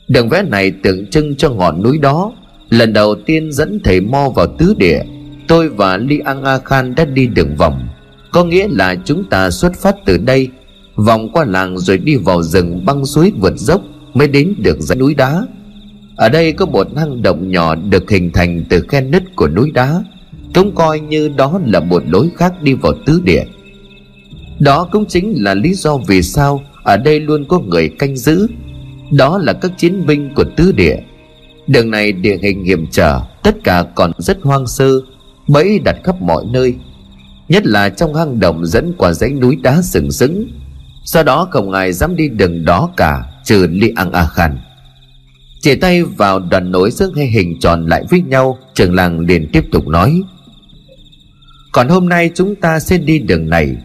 [0.07, 2.33] Đường vẽ này tượng trưng cho ngọn núi đó
[2.75, 5.01] Lần đầu tiên dẫn thầy Mo vào tứ địa,
[5.47, 7.87] Tôi và Li An A Khan đã đi đường vòng.
[8.31, 10.47] Có nghĩa là chúng ta xuất phát từ đây,
[10.95, 13.81] Vòng qua làng rồi đi vào rừng băng suối vượt dốc
[14.13, 15.41] Mới đến được dãy núi đá.
[16.15, 19.71] Ở đây có một hang động nhỏ được hình thành từ khe nứt của núi
[19.71, 20.03] đá,
[20.53, 23.43] Cũng coi như đó là một lối khác đi vào tứ địa.
[24.59, 28.47] Đó cũng chính là lý do vì sao Ở đây luôn có người canh giữ.
[29.11, 30.95] Đó là các chiến binh của tứ địa.
[31.67, 35.01] Đường này địa hình hiểm trở, Tất cả còn rất hoang sơ,
[35.47, 36.75] Bẫy đặt khắp mọi nơi.
[37.49, 40.47] Nhất là trong hang động dẫn qua dãy núi đá sừng sững
[41.05, 44.57] sau đó không ai dám đi đường đó cả, Trừ Li Ang A Khan.
[45.61, 49.49] Chỉ tay vào đoàn nối xương hay hình tròn lại với nhau, Trường làng liền
[49.53, 50.21] tiếp tục nói.
[51.71, 53.75] Còn hôm nay chúng ta sẽ đi đường này.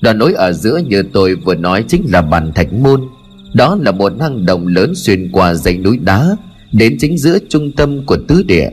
[0.00, 3.08] Đoạn nối ở giữa như tôi vừa nói chính là bàn thạch môn.
[3.54, 6.36] Đó là một hang động lớn xuyên qua dãy núi đá.
[6.72, 8.68] Đến chính giữa trung tâm của tứ địa.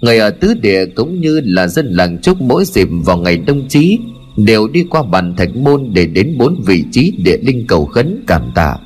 [0.00, 3.68] Người ở tứ địa cũng như là dân làng chúc mỗi dịp vào ngày đông
[3.68, 3.98] chí
[4.36, 8.24] Đều đi qua bàn thạch môn để đến bốn vị trí địa linh cầu khấn
[8.26, 8.76] cảm tạ.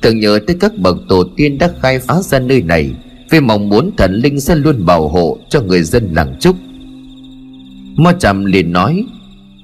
[0.00, 2.90] Tưởng nhớ tới các bậc tổ tiên đã khai phá ra nơi này,
[3.30, 6.56] Vì mong muốn thần linh sẽ luôn bảo hộ cho người dân làng trúc
[7.96, 9.04] Mo trầm liền nói,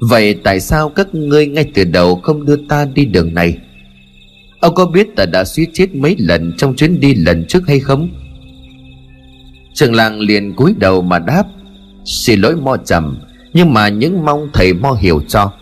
[0.00, 3.58] Vậy tại sao các ngươi ngay từ đầu không đưa ta đi đường này?
[4.60, 7.80] Ông có biết ta đã suýt chết mấy lần trong chuyến đi lần trước hay
[7.80, 8.08] không?
[9.74, 11.44] Trường làng liền cúi đầu mà đáp,
[12.04, 13.16] Xin lỗi mo trầm,
[13.52, 15.52] Nhưng mà những mong thầy mo hiểu cho.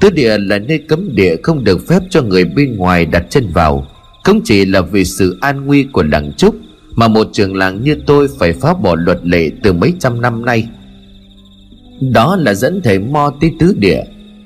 [0.00, 3.46] Tứ địa là nơi cấm địa Không được phép cho người bên ngoài đặt chân
[3.54, 3.86] vào.
[4.24, 6.56] Không chỉ là vì sự an nguy của làng trúc,
[6.94, 10.44] Mà một trường làng như tôi Phải phá bỏ luật lệ từ mấy trăm năm
[10.44, 10.68] nay.
[12.00, 14.02] Đó là dẫn thầy mo tới tứ địa.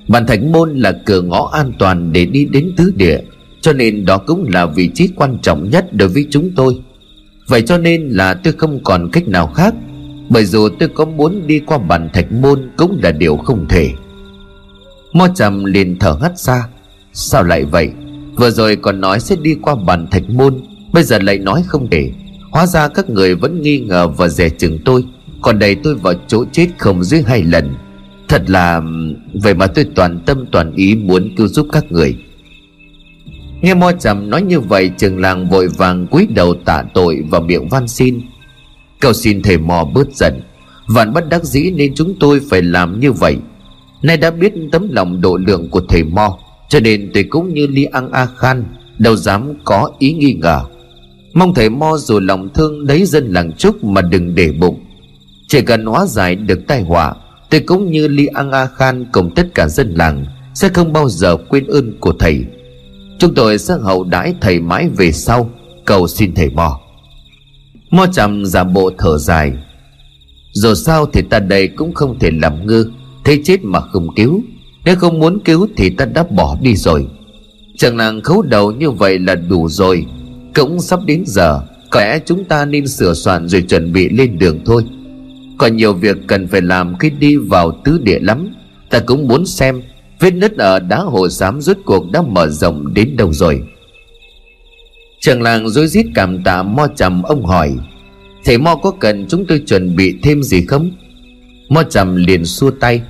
[0.08, 3.18] Bàn thạch môn là cửa ngõ an toàn Để đi đến tứ địa,
[3.60, 6.74] Cho nên đó cũng là vị trí quan trọng nhất Đối với chúng tôi.
[7.46, 9.74] Vậy cho nên là tôi không còn cách nào khác,
[10.28, 13.90] Bởi dù tôi có muốn đi qua bản thạch môn Cũng là điều không thể.
[15.12, 16.68] Mo trầm liền thở hắt ra.
[17.12, 17.90] Sao lại vậy?
[18.36, 20.60] Vừa rồi còn nói sẽ đi qua bản thạch môn,
[20.92, 22.10] Bây giờ lại nói không thể.
[22.50, 25.04] Hóa ra các người vẫn nghi ngờ và dè chừng tôi,
[25.42, 27.74] Còn đẩy tôi vào chỗ chết không dưới hai lần.
[28.28, 28.82] Thật là
[29.42, 32.16] Vậy mà tôi toàn tâm toàn ý muốn cứu giúp các người.
[33.64, 37.40] Nghe mo trầm nói như vậy, Trường làng vội vàng cúi đầu tạ tội Và
[37.40, 38.20] miệng van xin.
[39.00, 40.42] Cầu xin thầy mò bớt giận.
[40.86, 43.36] Vạn bất đắc dĩ nên chúng tôi phải làm như vậy.
[44.02, 47.66] Nay đã biết tấm lòng độ lượng của thầy mo, Cho nên tôi cũng như
[47.66, 48.64] Li ăn A Khan,
[48.98, 50.60] Đâu dám có ý nghi ngờ.
[51.34, 54.84] Mong thầy mo dù lòng thương lấy dân làng trúc Mà đừng để bụng.
[55.48, 57.14] Chỉ cần hóa giải được tai họa,
[57.50, 60.24] Tôi cũng như Li ăn A Khan Cùng tất cả dân làng
[60.54, 62.44] Sẽ không bao giờ quên ơn của thầy.
[63.18, 65.50] Chúng tôi sẽ hậu đãi thầy mãi về sau.
[65.84, 66.80] Cầu xin thầy mò
[67.90, 69.52] Mo trầm giả bộ thở dài.
[70.52, 72.90] Dù sao thì ta đây cũng không thể làm ngư
[73.24, 74.42] Thấy chết mà không cứu.
[74.84, 77.06] Nếu không muốn cứu thì ta đã bỏ đi rồi.
[77.76, 80.06] Chẳng nàng khấu đầu như vậy là đủ rồi.
[80.54, 84.38] Cũng sắp đến giờ, Có lẽ chúng ta nên sửa soạn rồi chuẩn bị lên
[84.38, 84.84] đường thôi.
[85.58, 88.48] Còn nhiều việc cần phải làm khi đi vào tứ địa lắm.
[88.90, 89.82] Ta cũng muốn xem
[90.24, 93.62] Vết nứt ở đá hồ xám rốt cuộc đã mở rộng đến đâu rồi?
[95.20, 97.72] Trường làng rối rít cảm tạ Mo trầm, ông hỏi,
[98.44, 100.90] Thầy Mo có cần chúng tôi chuẩn bị thêm gì không?
[101.68, 103.02] Mo trầm liền xua tay,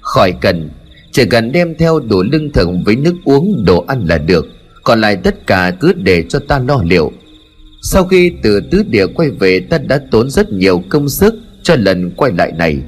[0.00, 0.70] Khỏi cần,
[1.12, 4.46] Chỉ cần đem theo đồ lương thực với nước uống, đồ ăn là được,
[4.82, 7.12] Còn lại tất cả cứ để cho ta lo liệu.
[7.82, 11.76] Sau khi từ tứ địa quay về, ta đã tốn rất nhiều công sức cho
[11.78, 12.78] lần quay lại này.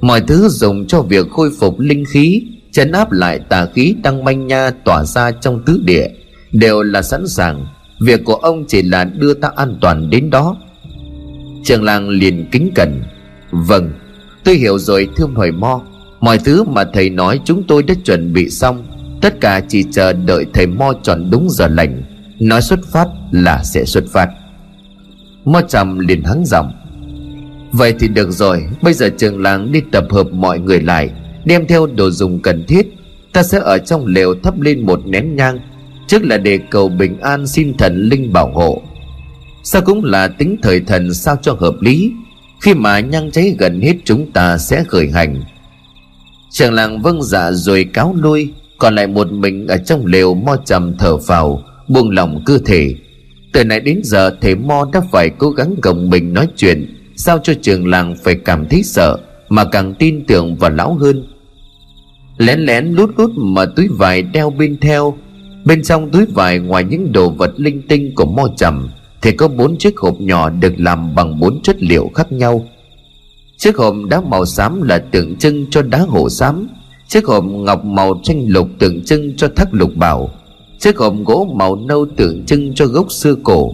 [0.00, 4.24] Mọi thứ dùng cho việc khôi phục linh khí chấn áp lại tà khí đang
[4.24, 6.06] manh nha tỏa ra trong tứ địa,
[6.52, 7.66] đều là sẵn sàng.
[8.00, 10.56] Việc của ông chỉ là đưa ta an toàn đến đó.
[11.64, 13.02] Trường làng liền kính cẩn.
[13.50, 13.92] Vâng
[14.44, 15.80] tôi hiểu rồi, thưa mời mo.
[16.20, 18.84] Mọi thứ mà thầy nói chúng tôi đã chuẩn bị xong.
[19.20, 22.02] Tất cả chỉ chờ đợi thầy mo chọn đúng giờ lành.
[22.40, 24.28] Nói xuất phát là sẽ xuất phát.
[25.44, 26.72] Mo trầm liền hắng giọng.
[27.72, 31.10] Vậy thì được rồi, bây giờ trường làng đi tập hợp mọi người lại
[31.44, 32.86] đem theo đồ dùng cần thiết,
[33.32, 35.58] ta sẽ ở trong lều thắp lên một nén nhang.
[36.06, 38.82] Trước là để cầu bình an xin thần linh bảo hộ.
[39.64, 42.12] Sao cũng là tính thời thần sao cho hợp lý.
[42.60, 45.42] Khi mà nhang cháy gần hết chúng ta sẽ khởi hành.
[46.50, 50.56] Trường làng vâng dạ rồi cáo lui, còn lại một mình ở trong lều mo
[50.64, 52.94] trầm thở phào, buông lỏng cơ thể.
[53.52, 57.38] Từ nãy đến giờ, thầy mo đã phải cố gắng gồng mình nói chuyện, sao
[57.42, 61.31] cho trường làng phải cảm thấy sợ, mà càng tin tưởng vào lão hơn
[62.36, 65.14] lén lén lút lút mà túi vải đeo bên theo.
[65.64, 68.88] Bên trong túi vải ngoài những đồ vật linh tinh của mo trầm
[69.22, 72.66] thì có bốn chiếc hộp nhỏ được làm bằng bốn chất liệu khác nhau.
[73.56, 76.68] Chiếc hộp đá màu xám là tượng trưng cho đá hổ xám.
[77.08, 80.30] Chiếc hộp ngọc màu tranh lục tượng trưng cho thác lục bảo.
[80.78, 83.72] Chiếc hộp gỗ màu nâu tượng trưng cho gốc xưa cổ.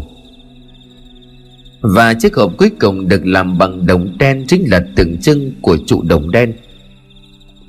[1.80, 5.76] Và chiếc hộp cuối cùng được làm bằng đồng đen chính là tượng trưng của
[5.86, 6.52] trụ đồng đen.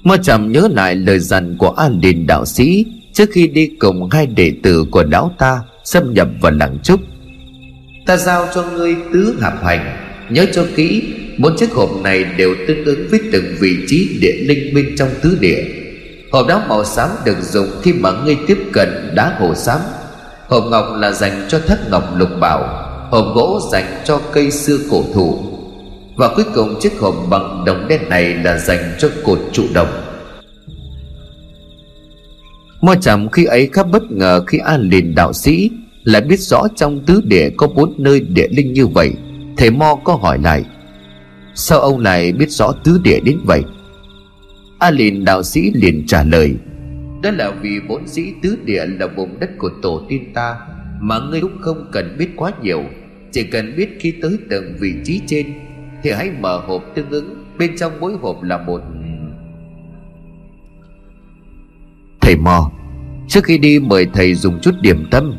[0.03, 4.09] Mo chậm nhớ lại lời dặn của An Đình đạo sĩ trước khi đi cùng
[4.11, 6.99] hai đệ tử của đạo ta xâm nhập vào làng trúc.
[8.05, 9.97] Ta giao cho ngươi tứ hạp hành.
[10.29, 14.35] Nhớ cho kỹ bốn chiếc hộp này đều tương ứng với từng vị trí địa
[14.47, 15.63] linh bên trong tứ địa.
[16.31, 19.79] Hộp đá màu xám được dùng khi mà ngươi tiếp cận đá hồ xám.
[20.47, 22.59] Hộp ngọc là dành cho thất ngọc lục bảo,
[23.11, 25.48] hộp gỗ dành cho cây xưa cổ thụ
[26.19, 29.87] và cuối cùng chiếc hộp bằng đồng đen này là dành cho cột trụ đồng.
[32.81, 35.71] Mo chạm khi ấy khá bất ngờ khi An liền đạo sĩ
[36.03, 39.13] lại biết rõ trong tứ địa có bốn nơi địa linh như vậy.
[39.57, 40.63] Thầy Mo có hỏi lại,
[41.55, 43.63] Sao ông lại biết rõ tứ địa đến vậy?
[44.79, 46.55] A liền đạo sĩ liền trả lời,
[47.23, 50.55] Đó là vì bốn dĩ tứ địa là vùng đất của tổ tiên ta
[51.01, 52.83] Mà ngươi cũng không cần biết quá nhiều.
[53.31, 55.45] Chỉ cần biết khi tới từng vị trí trên
[56.03, 58.81] thì hãy mở hộp tương ứng, Bên trong mỗi hộp là một
[62.21, 62.71] Thầy Mo
[63.27, 65.33] Trước khi đi mời thầy dùng chút điểm tâm.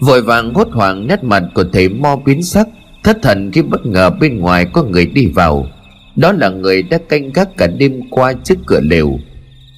[0.00, 2.68] Vội vàng hốt hoảng nét mặt của thầy Mo biến sắc,
[3.04, 5.66] Thất thần khi bất ngờ bên ngoài có người đi vào.
[6.16, 9.18] Đó là người đã canh gác cả đêm qua trước cửa lều.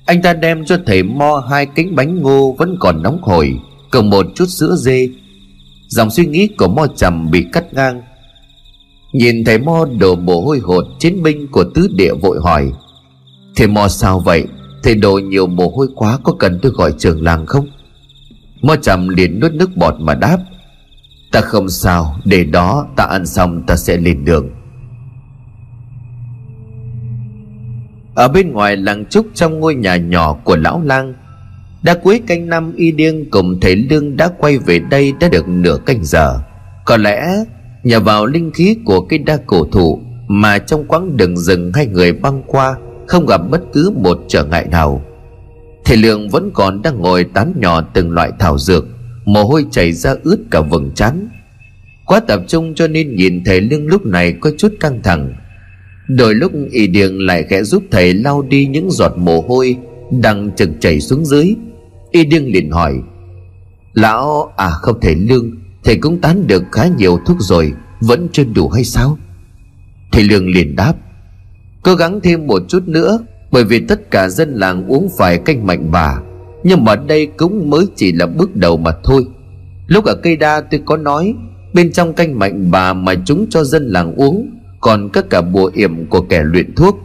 [0.07, 3.55] Anh ta đem cho thầy Mo hai cánh bánh ngô vẫn còn nóng hổi
[3.91, 5.09] Cùng một chút sữa dê.
[5.89, 8.03] Dòng suy nghĩ của Mo trầm bị cắt ngang.
[9.13, 12.73] Nhìn thầy Mo đổ mồ hôi hột Chiến binh của tứ địa vội hỏi
[13.57, 14.47] Thầy Mo sao vậy?
[14.83, 17.67] Thầy đổ nhiều mồ hôi quá, Có cần tôi gọi trường làng không?
[18.63, 20.39] Mo trầm liền nuốt nước bọt mà đáp,
[21.33, 24.51] Ta không sao, Để đó ta ăn xong ta sẽ lên đường.
[28.15, 31.15] Ở bên ngoài làng trúc trong ngôi nhà nhỏ của lão lang,
[31.83, 35.49] Đã cuối canh năm y điên cùng thầy lương đã quay về đây đã được
[35.49, 36.39] nửa canh giờ.
[36.85, 37.45] Có lẽ
[37.85, 41.87] nhờ vào linh khí của cây đa cổ thụ Mà trong quãng đường rừng hai
[41.87, 45.03] người băng qua, Không gặp bất cứ một trở ngại nào.
[45.85, 48.87] Thầy lương vẫn còn đang ngồi tán nhỏ từng loại thảo dược,
[49.25, 51.29] mồ hôi chảy ra ướt cả vầng trán.
[52.07, 55.35] Quá tập trung cho nên nhìn thầy lương lúc này có chút căng thẳng.
[56.09, 59.77] Đôi lúc y điền lại khẽ giúp thầy lau đi những giọt mồ hôi
[60.11, 61.55] đang trực chảy xuống dưới.
[62.11, 62.95] Y điên liền hỏi,
[63.93, 65.51] lão à không thể lương
[65.85, 69.19] thầy cũng tán được khá nhiều thuốc rồi, vẫn chưa đủ hay sao?
[70.13, 70.95] Thầy lương liền đáp,
[71.83, 73.19] cố gắng thêm một chút nữa,
[73.53, 76.19] bởi vì tất cả dân làng uống phải canh mạnh bà
[76.65, 79.27] nhưng mà đây cũng mới chỉ là bước đầu mà thôi.
[79.87, 81.35] Lúc ở cây đa tôi có nói,
[81.75, 85.71] bên trong canh mạnh bà mà chúng cho dân làng uống, còn các cả bùa
[85.75, 86.99] yểm của kẻ luyện thuốc.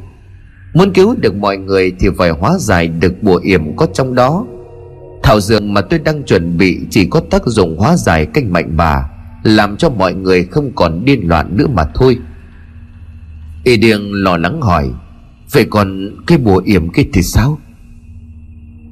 [0.74, 4.46] Muốn cứu được mọi người thì phải hóa giải được bùa yểm có trong đó
[5.28, 8.78] thảo dược mà tôi đang chuẩn bị chỉ có tác dụng hóa giải canh mạnh
[8.78, 9.10] bà
[9.44, 12.18] làm cho mọi người không còn điên loạn nữa mà thôi.
[13.64, 14.90] Y điêng lo lắng hỏi,
[15.52, 17.60] vậy còn cái bùa yểm kia thì sao?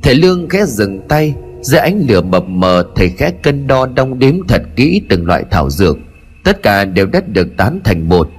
[0.03, 4.19] Thầy Lương khẽ dừng tay, Dưới ánh lửa mập mờ, Thầy khẽ cân đo đong
[4.19, 5.97] đếm thật kỹ từng loại thảo dược.
[6.43, 8.29] Tất cả đều đã được tán thành bột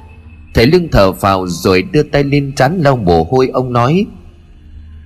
[0.54, 4.06] Thầy Lương thở phào rồi đưa tay lên trán lau mồ hôi, ông nói,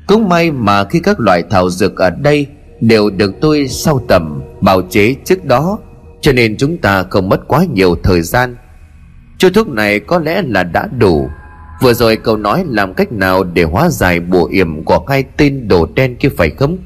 [0.06, 2.46] Cũng may mà khi các loại thảo dược ở đây
[2.80, 5.78] Đều được tôi sau tầm, bào chế trước đó,
[6.20, 8.56] Cho nên chúng ta không mất quá nhiều thời gian.
[9.38, 11.28] Chỗ thuốc này có lẽ là đã đủ.
[11.82, 15.68] Vừa rồi cậu nói làm cách nào để hóa giải bùa yểm của hai tên
[15.68, 16.78] đồ đen kia phải không?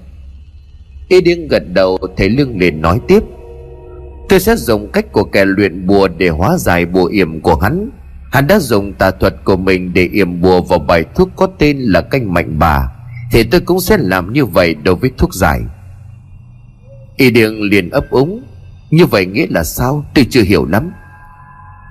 [1.08, 3.20] Y điên gật đầu thấy Lương liền nói tiếp.
[4.28, 7.90] Tôi sẽ dùng cách của kẻ luyện bùa để hóa giải bùa yểm của hắn.
[8.32, 11.78] Hắn đã dùng tà thuật của mình để yểm bùa vào bài thuốc có tên
[11.78, 12.88] là canh mạnh bà.
[13.32, 15.60] Thì tôi cũng sẽ làm như vậy đối với thuốc giải.
[17.16, 18.40] Y điền liền ấp úng,
[18.90, 20.04] Như vậy nghĩa là sao?
[20.14, 20.90] Tôi chưa hiểu lắm.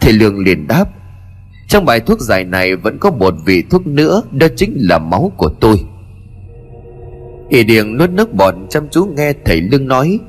[0.01, 0.85] Thầy Lương liền đáp,
[1.67, 5.31] trong bài thuốc giải này vẫn có một vị thuốc nữa, Đó chính là máu
[5.37, 5.85] của tôi.
[7.49, 10.19] Y điền nuốt nước bọt chăm chú nghe thầy lương nói,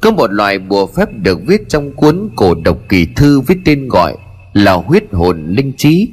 [0.00, 3.88] có một loại bùa phép được viết trong cuốn cổ độc kỳ thư với tên
[3.88, 4.16] gọi
[4.52, 6.08] là huyết hồn linh trí.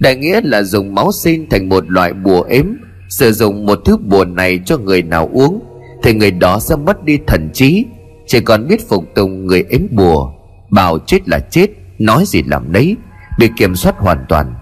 [0.00, 2.66] Đại nghĩa là dùng máu sinh thành một loại bùa ếm,
[3.08, 5.60] sử dụng một thứ bùa này cho người nào uống
[6.04, 7.84] thì người đó sẽ mất đi thần trí.
[8.26, 10.32] Chỉ còn biết phục tùng người ếm bùa,
[10.70, 11.66] bảo chết là chết,
[11.98, 12.96] nói gì làm đấy
[13.38, 14.54] bị kiểm soát hoàn toàn.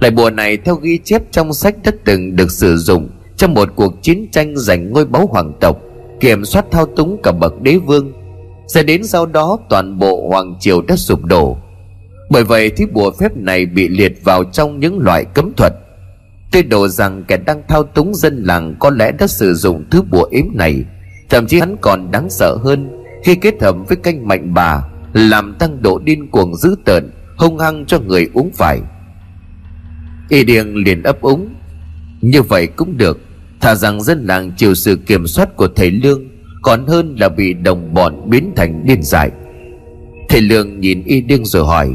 [0.00, 3.68] Lại bùa này theo ghi chép trong sách đã từng được sử dụng trong một
[3.76, 5.76] cuộc chiến tranh giành ngôi báu hoàng tộc,
[6.20, 8.12] kiểm soát thao túng cả bậc đế vương.
[8.68, 11.56] Sẽ đến sau đó, toàn bộ hoàng triều đã sụp đổ.
[12.30, 15.72] Bởi vậy thứ bùa phép này bị liệt vào trong những loại cấm thuật
[16.52, 20.02] tôi đồ rằng kẻ đang thao túng dân làng có lẽ đã sử dụng thứ
[20.02, 20.84] bùa ếm này.
[21.28, 22.90] Thậm chí hắn còn đáng sợ hơn,
[23.24, 24.82] khi kết hợp với canh mạnh bà,
[25.12, 28.80] làm tăng độ điên cuồng dữ tợn, hung hăng cho người uống phải.
[30.28, 31.48] Y điền liền ấp úng,
[32.20, 33.20] như vậy cũng được,
[33.60, 36.22] thà rằng dân làng chịu sự kiểm soát của thầy lương,
[36.62, 39.30] còn hơn là bị đồng bọn biến thành điên dại.
[40.28, 41.90] Thầy lương nhìn y điên rồi hỏi,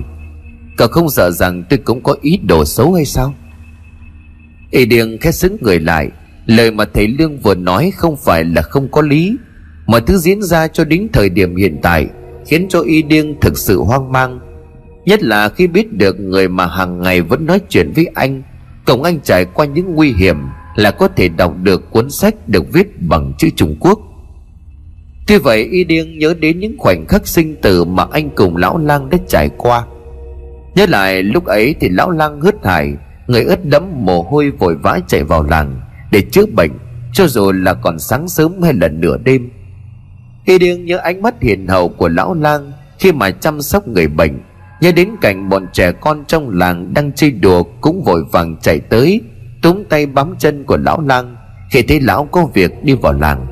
[0.78, 3.34] cậu không sợ rằng tôi cũng có ý đồ xấu hay sao?
[4.76, 6.10] Y điên khẽ xứng người lại.
[6.46, 9.38] Lời mà thầy lương vừa nói không phải là không có lý
[9.86, 12.08] mọi thứ diễn ra cho đến thời điểm hiện tại
[12.46, 14.40] khiến cho y điên thực sự hoang mang.
[15.06, 18.44] Nhất là khi biết được người mà hàng ngày vẫn nói chuyện với anh
[18.86, 20.38] cộng anh trải qua những nguy hiểm
[20.76, 24.00] là có thể đọc được cuốn sách được viết bằng chữ trung quốc.
[25.28, 28.78] Tuy vậy, y điên nhớ đến những khoảnh khắc sinh tử mà anh cùng lão
[28.78, 29.86] lang đã trải qua.
[30.76, 32.94] Nhớ lại, lúc ấy thì lão lang hớt hải
[33.28, 36.72] người ướt đẫm mồ hôi vội vã chạy vào làng để chữa bệnh,
[37.14, 39.50] cho dù là còn sáng sớm hay là nửa đêm.
[40.46, 44.08] Y điên nhớ ánh mắt hiền hậu của lão lang khi mà chăm sóc người
[44.08, 44.40] bệnh,
[44.82, 48.80] nhớ đến cảnh bọn trẻ con trong làng đang chơi đùa cũng vội vàng chạy
[48.80, 49.22] tới,
[49.62, 51.36] túm tay bám chân của lão lang
[51.72, 53.48] khi thấy lão có việc đi vào làng.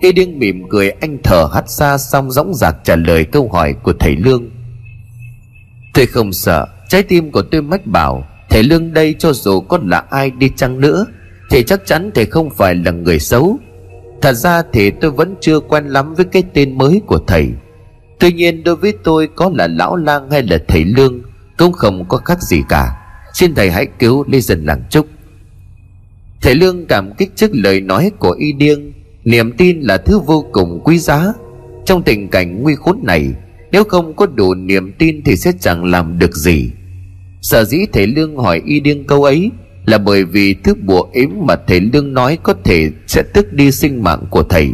[0.00, 3.74] Y điên mỉm cười, anh thở hắt xa xong dõng dạc trả lời câu hỏi
[3.82, 4.50] của thầy lương.
[5.94, 8.24] Tôi không sợ, trái tim của tôi mách bảo
[8.54, 11.06] thầy lương đây cho dù có là ai đi chăng nữa,
[11.50, 13.58] thì chắc chắn thầy không phải là người xấu.
[14.20, 17.48] Thật ra thì tôi vẫn chưa quen lắm với cái tên mới của thầy.
[18.20, 21.22] Tuy nhiên đối với tôi có là lão lang hay là thầy lương
[21.58, 22.90] cũng không có khác gì cả.
[23.32, 25.06] Xin thầy hãy cứu lê dân làng trúc.
[26.42, 28.92] Thầy lương cảm kích trước lời nói của y điêng,
[29.24, 31.32] niềm tin là thứ vô cùng quý giá.
[31.84, 33.28] Trong tình cảnh nguy khốn này,
[33.72, 36.70] nếu không có đủ niềm tin thì sẽ chẳng làm được gì
[37.44, 39.50] sở dĩ thầy lương hỏi y điên câu ấy
[39.86, 43.70] là bởi vì thứ bùa ếm mà thầy lương nói có thể sẽ tức đi
[43.70, 44.70] sinh mạng của thầy.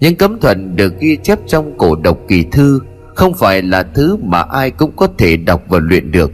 [0.00, 2.80] Những cấm thuận được ghi chép trong cổ độc kỳ thư
[3.14, 6.32] không phải là thứ mà ai cũng có thể đọc và luyện được.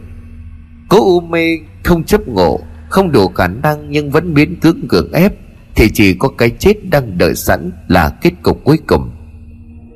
[0.89, 2.59] Cố u mê không chấp ngộ,
[2.89, 5.33] không đủ khả năng nhưng vẫn biến cưỡng gượng ép,
[5.75, 9.09] thì chỉ có cái chết đang đợi sẵn là kết cục cuối cùng.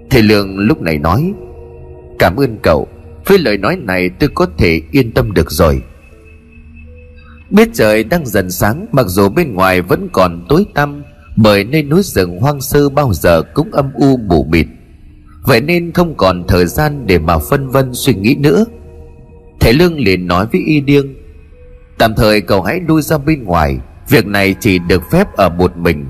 [0.09, 1.33] Thầy lương lúc này nói,
[2.19, 2.87] cảm ơn cậu
[3.25, 5.81] với lời nói này tôi có thể yên tâm được rồi.
[7.49, 11.03] Biết trời đang dần sáng, mặc dù bên ngoài vẫn còn tối tăm,
[11.35, 14.67] bởi nơi núi rừng hoang sơ bao giờ cũng âm u mù mịt.
[15.43, 18.65] Vậy nên không còn thời gian để mà phân vân suy nghĩ nữa.
[19.59, 21.05] Thầy lương liền nói với y điêng,
[21.97, 23.77] tạm thời cậu hãy lui ra bên ngoài,
[24.09, 26.05] việc này chỉ được phép ở một mình.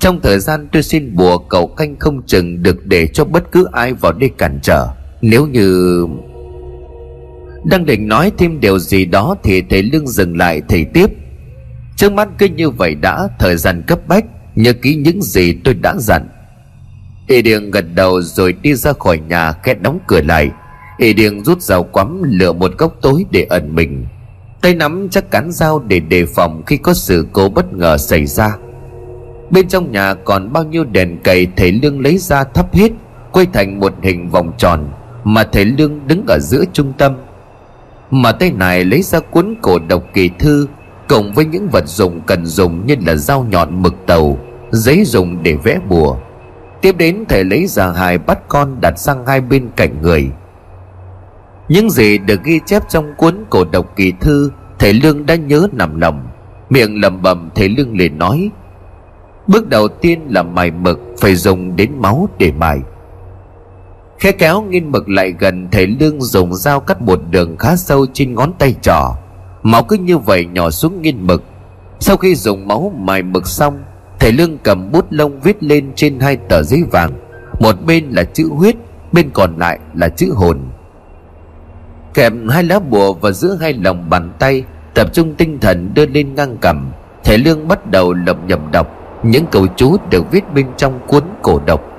[0.00, 3.66] Trong thời gian tôi xin bùa cậu canh không chừng được để cho bất cứ
[3.72, 4.88] ai vào đây cản trở.
[5.22, 6.06] Nếu như
[7.64, 11.06] đang định nói thêm điều gì đó thì thầy lương dừng lại, thầy tiếp.
[11.96, 15.74] Trước mắt cứ như vậy đã, thời gian cấp bách, nhớ kỹ những gì tôi
[15.74, 16.28] đã dặn.
[17.26, 20.50] Y điền gật đầu rồi đi ra khỏi nhà, khẽ đóng cửa lại.
[20.98, 24.06] Y điền rút dao quắm, lựa một góc tối để ẩn mình.
[24.62, 28.26] Tay nắm chắc cán dao để đề phòng khi có sự cố bất ngờ xảy
[28.26, 28.56] ra.
[29.50, 32.92] Bên trong nhà còn bao nhiêu đèn cầy thầy lương lấy ra thắp hết,
[33.32, 34.92] quay thành một hình vòng tròn
[35.24, 37.16] mà thầy lương đứng ở giữa trung tâm
[38.10, 40.68] mà tay này lấy ra cuốn cổ độc kỳ thư,
[41.08, 44.38] cộng với những vật dụng cần dùng như là dao nhọn mực tàu,
[44.70, 46.16] giấy dùng để vẽ bùa.
[46.82, 50.30] Tiếp đến, thầy lấy ra hai bắt con đặt sang hai bên cạnh người.
[51.68, 55.68] Những gì được ghi chép trong cuốn cổ độc kỳ thư, thầy lương đã nhớ
[55.72, 56.26] nằm lòng
[56.70, 58.50] miệng lẩm bẩm, thầy lương liền nói,
[59.46, 62.78] bước đầu tiên là mài mực phải dùng đến máu để mài
[64.20, 68.06] khe kéo nghiên mực lại gần thầy lương dùng dao cắt một đường khá sâu
[68.12, 69.14] trên ngón tay trỏ.
[69.62, 71.42] Máu cứ như vậy nhỏ xuống nghiên mực.
[72.00, 73.82] Sau khi dùng máu mài mực xong,
[74.18, 77.12] thầy lương cầm bút lông viết lên trên hai tờ giấy vàng.
[77.60, 78.76] Một bên là chữ huyết,
[79.12, 80.58] bên còn lại là chữ hồn.
[82.14, 84.64] Kèm hai lá bùa vào giữa hai lòng bàn tay,
[84.94, 86.90] tập trung tinh thần đưa lên ngang cầm
[87.24, 88.86] thầy lương bắt đầu lầm nhầm đọc.
[89.22, 91.89] Những câu chú được viết bên trong cuốn cổ độc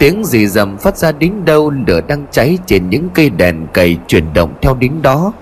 [0.00, 3.96] tiếng gì rầm phát ra đến đâu, lửa đang cháy trên những cây đèn cầy
[4.06, 5.32] chuyển động theo đến đó.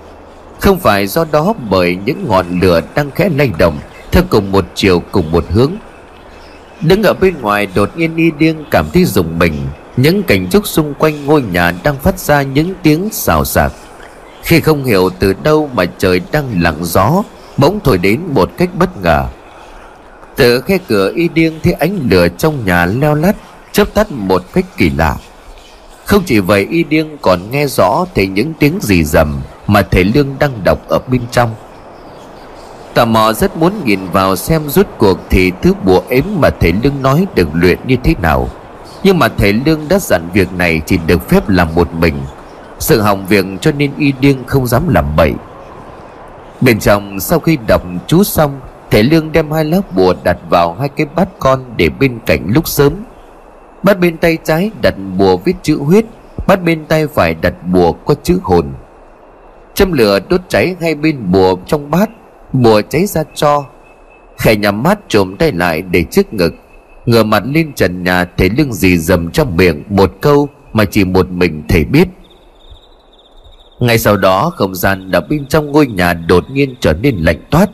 [0.59, 3.79] Không phải do đó, bởi những ngọn lửa đang khẽ lay động,
[4.11, 5.71] theo cùng một chiều, cùng một hướng.
[6.81, 9.53] Đứng ở bên ngoài, đột nhiên y điên cảm thấy rùng mình.
[9.97, 13.71] Những cảnh trúc xung quanh ngôi nhà đang phát ra những tiếng xào xạc.
[14.43, 17.23] Khi không hiểu từ đâu mà trời đang lặng gió,
[17.57, 19.25] bỗng thổi đến một cách bất ngờ.
[20.35, 23.35] Từ khe cửa y điên thấy ánh lửa trong nhà leo lắt
[23.79, 25.15] chớp tắt một cách kỳ lạ.
[26.05, 30.03] Không chỉ vậy, y điêng còn nghe rõ thấy những tiếng gì rầm mà thầy
[30.03, 31.55] lương đang đọc ở bên trong.
[32.93, 36.73] Tò mò rất muốn nhìn vào xem rút cuộc thì thứ bùa ếm mà thầy
[36.83, 38.49] lương nói được luyện như thế nào.
[39.03, 42.15] Nhưng mà thầy lương đã dặn việc này chỉ được phép làm một mình.
[42.79, 45.33] Sự hỏng việc cho nên y điêng không dám làm bậy.
[46.61, 48.59] Bên trong, sau khi đọc chú xong,
[48.91, 52.43] thầy lương đem hai lớp bùa đặt vào hai cái bát con để bên cạnh
[52.47, 52.93] lúc sớm
[53.83, 56.05] bát bên tay trái đặt bùa viết chữ huyết
[56.49, 58.65] bát bên tay phải đặt bùa có chữ hồn.
[59.73, 62.09] Châm lửa đốt cháy hai bên bùa trong bát,
[62.53, 63.65] bùa cháy ra cho.
[64.37, 66.53] Khẽ nhắm mắt trộm tay lại để trước ngực,
[67.05, 71.05] ngửa mặt lên trần nhà thấy lưng gì dầm trong miệng một câu mà chỉ
[71.05, 72.07] một mình thầy biết.
[73.79, 77.41] Ngay sau đó, không gian ở bên trong ngôi nhà đột nhiên trở nên lạnh
[77.49, 77.69] toát,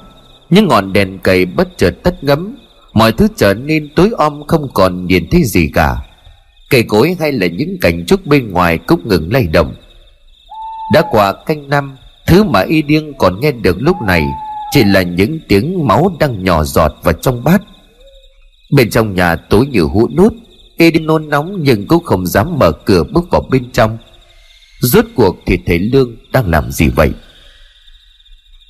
[0.49, 2.55] những ngọn đèn cầy bất chợt tắt ngấm
[2.95, 5.97] mọi thứ trở nên tối om, không còn nhìn thấy gì cả.
[6.69, 9.75] Cây cối hay là những cảnh trúc bên ngoài cũng ngừng lay động.
[10.93, 11.95] Đã qua canh năm,
[12.27, 14.25] thứ mà y điên còn nghe được lúc này
[14.71, 17.61] chỉ là những tiếng máu đang nhỏ giọt vào trong bát.
[18.71, 20.33] Bên trong nhà tối như hũ nút,
[20.77, 23.97] y điên nôn nóng nhưng cũng không dám mở cửa bước vào bên trong.
[24.81, 27.11] Rốt cuộc thì thầy lương đang làm gì vậy?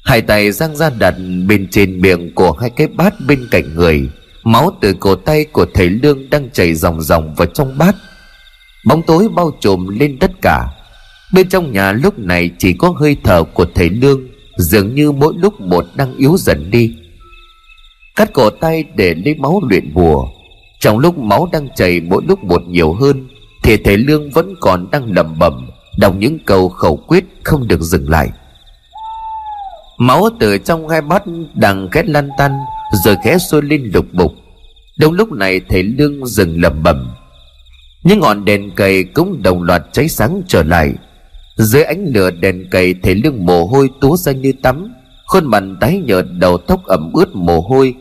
[0.05, 1.15] Hai tay giang ra đặt
[1.47, 4.09] bên trên miệng của hai cái bát bên cạnh người.
[4.43, 7.95] Máu từ cổ tay của thầy lương đang chảy ròng ròng vào trong bát.
[8.85, 10.67] Bóng tối bao trùm lên tất cả.
[11.33, 14.21] Bên trong nhà lúc này chỉ có hơi thở của thầy lương,
[14.57, 16.95] dường như mỗi lúc một đang yếu dần đi.
[18.15, 20.27] Cắt cổ tay để lấy máu luyện bùa.
[20.79, 23.27] Trong lúc máu đang chảy mỗi lúc một nhiều hơn,
[23.63, 27.81] thì thầy lương vẫn còn đang lẩm bẩm, đọc những câu khẩu quyết không được
[27.81, 28.29] dừng lại
[29.97, 31.23] máu từ trong hai mắt
[31.53, 32.51] đằng khét lăn tăn,
[33.03, 34.31] rồi khẽ sôi lên lục bục.
[34.99, 37.11] Đúng lúc này, thầy lương dừng lẩm bẩm.
[38.03, 40.93] Những ngọn đèn cầy cũng đồng loạt cháy sáng trở lại.
[41.57, 44.93] Dưới ánh lửa đèn cầy, thầy lương mồ hôi túa ra như tắm.
[45.25, 47.95] Khuôn mặt tái nhợt, đầu tóc ẩm ướt mồ hôi.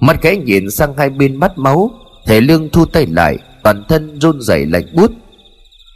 [0.00, 1.90] Mắt khẽ nhìn sang hai bên mắt máu,
[2.26, 5.10] thầy lương thu tay lại, toàn thân run rẩy lạnh buốt.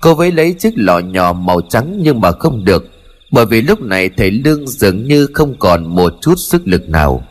[0.00, 2.84] Cô với lấy chiếc lọ nhỏ màu trắng nhưng mà không được
[3.30, 7.24] bởi vì lúc này thầy lương dường như không còn một chút sức lực nào.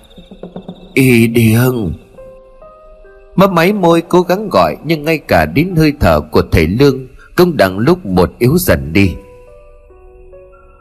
[0.93, 1.93] Y điên
[3.36, 7.08] mấp máy môi cố gắng gọi, nhưng ngay cả đến hơi thở của thầy lương
[7.36, 9.12] cũng đang lúc một yếu dần đi.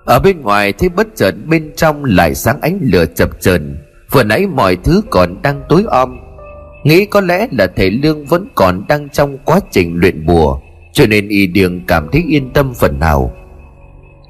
[0.05, 3.79] Ở bên ngoài thấy bất chợt bên trong lại sáng ánh lửa chập chờn.
[4.11, 6.19] Vừa nãy mọi thứ còn đang tối om.
[6.85, 10.61] Nghĩ có lẽ là thầy lương vẫn còn đang trong quá trình luyện bùa,
[10.93, 13.37] cho nên y điềng cảm thấy yên tâm phần nào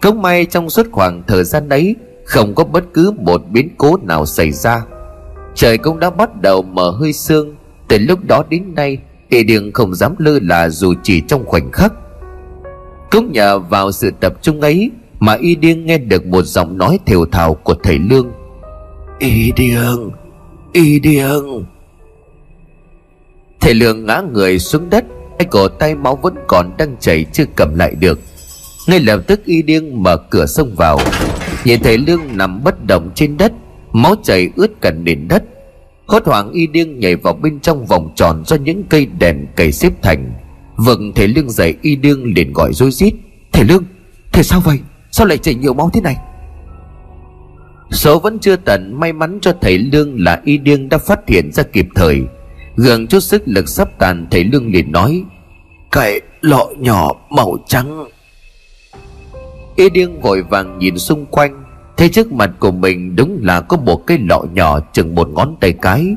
[0.02, 3.96] cũng may trong suốt khoảng thời gian ấy không có bất cứ một biến cố
[4.02, 4.82] nào xảy ra.
[5.54, 7.54] Trời cũng đã bắt đầu mở hơi sương.
[7.88, 11.72] Từ lúc đó đến nay y điềng không dám lơ là dù chỉ trong khoảnh
[11.72, 11.92] khắc.
[13.10, 14.90] Cũng nhờ vào sự tập trung ấy
[15.20, 18.30] mà y điêng nghe được một giọng nói thều thào của thầy lương.
[19.18, 20.10] Y điêng
[20.72, 21.64] y điêng.
[23.60, 25.04] Thầy lương ngã người xuống đất
[25.38, 28.18] hai cổ tay máu vẫn còn đang chảy chưa cầm lại được
[28.88, 30.98] ngay lập tức y điêng mở cửa xông vào.
[31.64, 33.52] Nhìn thấy lương nằm bất động trên đất,
[33.92, 35.42] máu chảy ướt cả nền đất.
[36.06, 39.72] Hốt hoảng y điêng nhảy vào bên trong vòng tròn do những cây đèn cầy
[39.72, 40.32] xếp thành.
[40.76, 43.14] Vâng thầy lương dậy y điêng liền gọi rối rít,
[43.52, 43.84] thầy lương,
[44.32, 44.78] thầy sao vậy?
[45.10, 46.16] Sao lại chảy nhiều máu thế này?
[47.90, 51.52] Số vẫn chưa tận, may mắn cho thầy lương là y điêng đã phát hiện
[51.52, 52.20] ra kịp thời.
[52.76, 55.22] Gượng chút sức lực sắp tàn, thầy lương liền nói,
[55.92, 58.04] cái lọ nhỏ màu trắng
[59.78, 61.64] y điên vội vàng nhìn xung quanh,
[61.96, 65.56] thấy trước mặt của mình đúng là có một cái lọ nhỏ chừng một ngón
[65.60, 66.16] tay cái.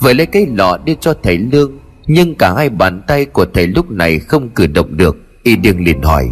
[0.00, 1.72] Vậy lấy cái lọ đưa cho thầy lương,
[2.06, 5.84] nhưng cả hai bàn tay của thầy lúc này không cử động được y điên
[5.84, 6.28] liền hỏi,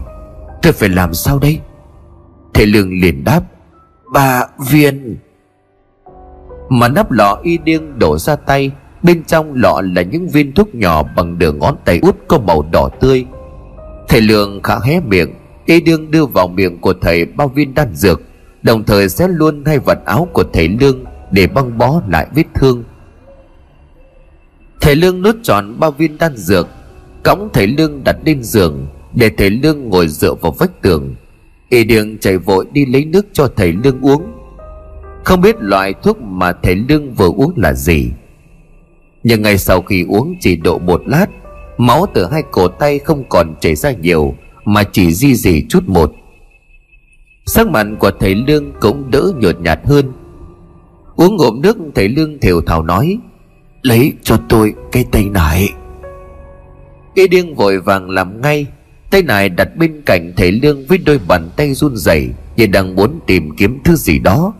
[0.63, 1.61] tôi phải làm sao đây?
[2.55, 3.41] Thầy lương liền đáp
[4.13, 5.17] ba viên.
[6.69, 8.71] Mà nắp lọ y điên đổ ra tay,
[9.03, 12.63] bên trong lọ là những viên thuốc nhỏ bằng đường ngón tay út có màu
[12.73, 13.25] đỏ tươi.
[14.09, 15.31] Thầy lương khá hé miệng
[15.67, 18.21] y đương đưa vào miệng của thầy bao viên đan dược,
[18.63, 22.45] đồng thời xé luôn hai vật áo của thầy lương để băng bó lại vết
[22.55, 22.85] thương.
[24.81, 26.69] Thầy lương nuốt tròn bao viên đan dược,
[27.23, 31.15] cõng thầy lương đặt lên giường để thầy lương ngồi dựa vào vách tường.
[31.69, 34.23] Y đường chạy vội đi lấy nước cho thầy lương uống.
[35.25, 38.11] Không biết loại thuốc mà thầy lương vừa uống là gì.
[39.23, 41.27] Nhưng ngay sau khi uống chỉ độ một lát,
[41.79, 44.35] máu từ hai cổ tay không còn chảy ra nhiều
[44.65, 46.13] mà chỉ di dì chút một.
[47.47, 50.13] Sắc mặt của thầy lương cũng đỡ nhợt nhạt hơn.
[51.17, 53.19] Uống ngụm nước, thầy lương thều thào nói,
[53.83, 55.69] lấy cho tôi cái tay này.
[57.15, 58.67] Y điên vội vàng làm ngay,
[59.11, 62.95] tay này đặt bên cạnh thầy lương với đôi bàn tay run rẩy như đang
[62.95, 64.53] muốn tìm kiếm thứ gì đó.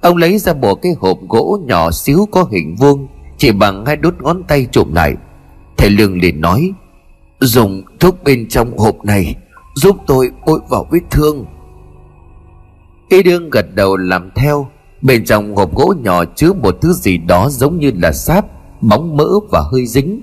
[0.00, 3.08] Ông lấy ra một cái hộp gỗ nhỏ xíu có hình vuông,
[3.38, 5.14] Chỉ bằng hai đốt ngón tay trụm lại.
[5.76, 6.72] Thầy Lương liền nói
[7.44, 9.36] Dùng thuốc bên trong hộp này
[9.74, 11.46] Giúp tôi bôi vào vết thương.
[13.08, 14.68] Y đương gật đầu làm theo,
[15.02, 18.44] Bên trong hộp gỗ nhỏ chứa một thứ gì đó giống như là sáp,
[18.80, 20.22] Bóng mỡ và hơi dính.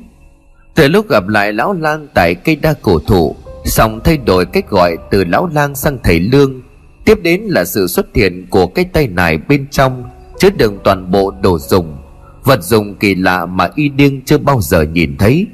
[0.76, 4.70] Từ lúc gặp lại lão lang tại cây đa cổ thụ, Xong thay đổi cách
[4.70, 6.62] gọi từ lão lang sang thầy lương,
[7.06, 10.04] Tiếp đến là sự xuất hiện của cái tay nải bên trong,
[10.40, 11.98] Chứa đựng toàn bộ đồ dùng,
[12.44, 15.48] Vật dụng kỳ lạ mà y điên chưa bao giờ nhìn thấy.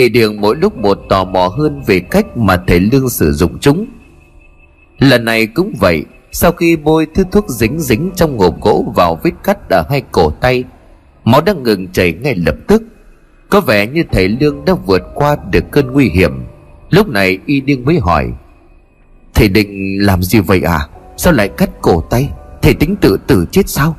[0.00, 3.58] Y đường mỗi lúc một tò mò hơn về cách mà thầy lương sử dụng
[3.60, 3.86] chúng.
[4.98, 9.20] Lần này cũng vậy, Sau khi bôi thứ thuốc dính dính trong hộp gỗ vào
[9.22, 10.64] vết cắt ở hai cổ tay,
[11.24, 12.82] Máu đã ngừng chảy ngay lập tức.
[13.48, 16.32] Có vẻ như thầy lương đã vượt qua được cơn nguy hiểm.
[16.90, 18.32] Lúc này y điên mới hỏi,
[19.34, 20.80] Thầy định làm gì vậy à
[21.16, 22.28] Sao lại cắt cổ tay?
[22.62, 23.96] Thầy tính tự tử chết sao?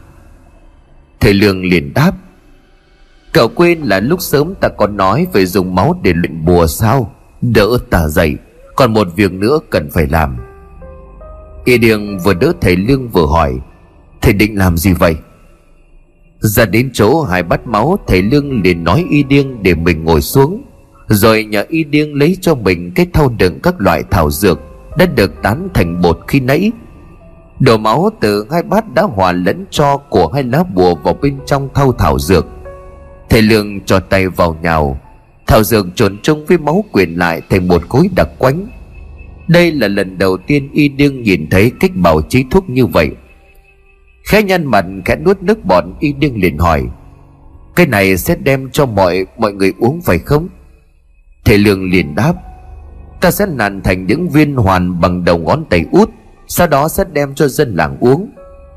[1.20, 2.12] Thầy Lương liền đáp
[3.34, 7.16] Cậu quên là lúc sớm ta còn nói Về dùng máu để luyện bùa sao?
[7.42, 8.36] Đỡ ta dậy,
[8.76, 10.38] Còn một việc nữa cần phải làm.
[11.66, 13.60] Y Điền vừa đỡ thầy Lương vừa hỏi,
[14.22, 15.16] Thầy định làm gì vậy?
[16.40, 20.22] Ra đến chỗ hai bát máu, Thầy Lương liền nói Y Điên để mình ngồi
[20.22, 20.64] xuống,
[21.08, 24.60] Rồi nhờ Y Điên lấy cho mình Cái thau đựng các loại thảo dược
[24.98, 26.72] đã được tán thành bột khi nãy.
[27.60, 31.38] Đổ máu từ hai bát đã hòa lẫn cho của hai lá bùa vào bên
[31.46, 32.46] trong thau thảo dược
[33.32, 35.00] thầy lương cho tay vào nhào.
[35.48, 38.68] Thảo dược trộn chung với máu quyện lại thành một khối đặc quánh.
[39.48, 43.10] Đây là lần đầu tiên y đương nhìn thấy cách bào chế thuốc như vậy.
[44.26, 46.84] Khẽ nhăn mặt, khẽ nuốt nước bọt, y đương liền hỏi,
[47.76, 50.48] cái này sẽ đem cho mọi mọi người uống phải không?
[51.46, 52.34] Thầy lương liền đáp,
[53.22, 56.10] Ta sẽ nặn thành những viên hoàn bằng đầu ngón tay út,
[56.48, 58.30] Sau đó sẽ đem cho dân làng uống.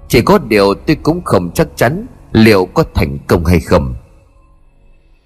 [0.09, 3.95] Chỉ có điều tôi cũng không chắc chắn Liệu có thành công hay không.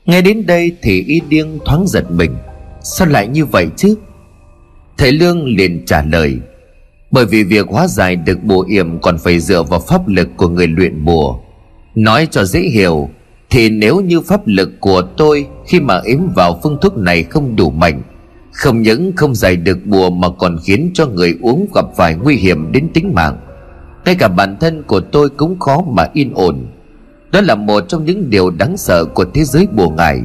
[0.09, 2.36] Nghe đến đây thì y điên thoáng giật mình.
[2.82, 3.94] Sao lại như vậy chứ?
[4.98, 6.38] Thầy Lương liền trả lời,
[7.11, 10.48] Bởi vì việc hóa giải được bùa yểm Còn phải dựa vào pháp lực của
[10.48, 11.38] người luyện bùa.
[11.94, 13.09] Nói cho dễ hiểu,
[13.50, 17.56] Thì nếu như pháp lực của tôi Khi mà yếm vào phương thuốc này không
[17.56, 18.02] đủ mạnh,
[18.52, 22.36] không những không giải được bùa mà còn khiến cho người uống gặp phải nguy
[22.36, 23.36] hiểm đến tính mạng.
[24.04, 26.66] Ngay cả bản thân của tôi cũng khó mà yên ổn
[27.33, 30.20] đó là một trong những điều đáng sợ của thế giới bùa ngải.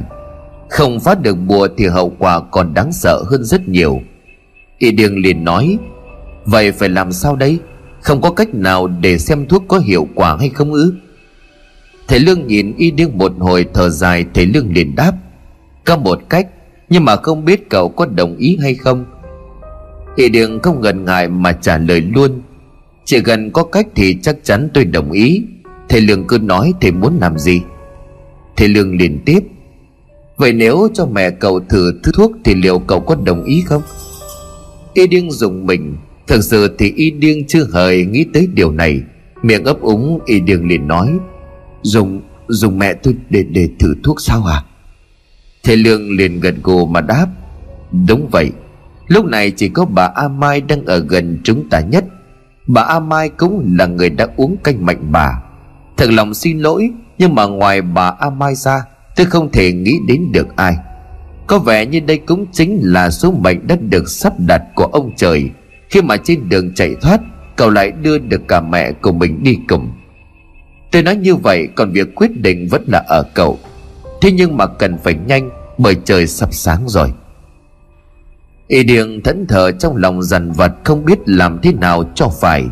[0.68, 4.00] Không phá được bùa thì hậu quả còn đáng sợ hơn rất nhiều.
[4.78, 5.78] Y điêng liền nói,
[6.44, 7.58] vậy phải làm sao đây?
[8.00, 10.94] Không có cách nào để xem thuốc có hiệu quả hay không ư?
[12.08, 15.12] Thầy lương nhìn y điêng một hồi thở dài, thầy lương liền đáp,
[15.84, 16.46] có một cách,
[16.88, 19.04] nhưng mà không biết cậu có đồng ý hay không?
[20.16, 22.42] Y đường không ngần ngại mà trả lời luôn,
[23.04, 25.42] chỉ cần có cách thì chắc chắn tôi đồng ý
[25.88, 27.62] thầy lương cứ nói thầy muốn làm gì?
[28.56, 29.40] Thầy lương liền tiếp.
[30.36, 33.82] Vậy nếu cho mẹ cậu thử thứ thuốc thì liệu cậu có đồng ý không?
[34.94, 35.96] Y điên dùng mình.
[36.26, 39.00] Thật sự thì y điên chưa hề nghĩ tới điều này.
[39.42, 41.18] Miệng ấp úng, y điên liền nói,
[41.82, 44.64] dùng dùng mẹ tôi để để thử thuốc sao à?
[45.62, 47.26] Thầy Lương liền gật gù mà đáp,
[48.08, 48.52] Đúng vậy.
[49.08, 52.04] Lúc này chỉ có bà A Mai đang ở gần chúng ta nhất.
[52.66, 55.42] Bà A Mai cũng là người đã uống canh mạnh bà.
[55.96, 58.84] Thật lòng xin lỗi, Nhưng mà ngoài bà A Mai ra,
[59.16, 60.76] Tôi không thể nghĩ đến được ai.
[61.46, 65.12] Có vẻ như đây cũng chính là số mệnh đã được sắp đặt của ông
[65.16, 65.50] trời.
[65.90, 67.20] Khi mà trên đường chạy thoát,
[67.56, 69.92] Cậu lại đưa được cả mẹ của mình đi cùng.
[70.92, 73.58] Tôi nói như vậy, Còn việc quyết định vẫn là ở cậu.
[74.20, 77.12] Thế nhưng mà cần phải nhanh, Bởi trời sắp sáng rồi.
[78.68, 82.64] Y Điền thẫn thờ trong lòng dằn vặt, Không biết làm thế nào cho phải.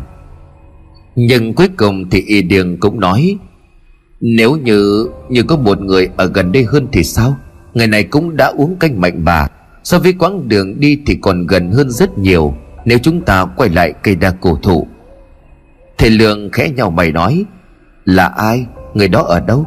[1.15, 3.37] Nhưng cuối cùng thì Y Điền cũng nói,
[4.21, 7.37] Nếu như như có một người ở gần đây hơn thì sao?
[7.73, 9.47] Người này cũng đã uống canh mạnh bà
[9.83, 12.55] So với quãng đường đi thì còn gần hơn rất nhiều.
[12.85, 14.87] Nếu chúng ta quay lại cây đa cổ thụ.
[15.97, 17.45] Thầy Lương khẽ nhau mày nói,
[18.05, 18.65] Là ai?
[18.93, 19.65] Người đó ở đâu?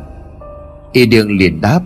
[0.92, 1.80] Y Điền liền đáp,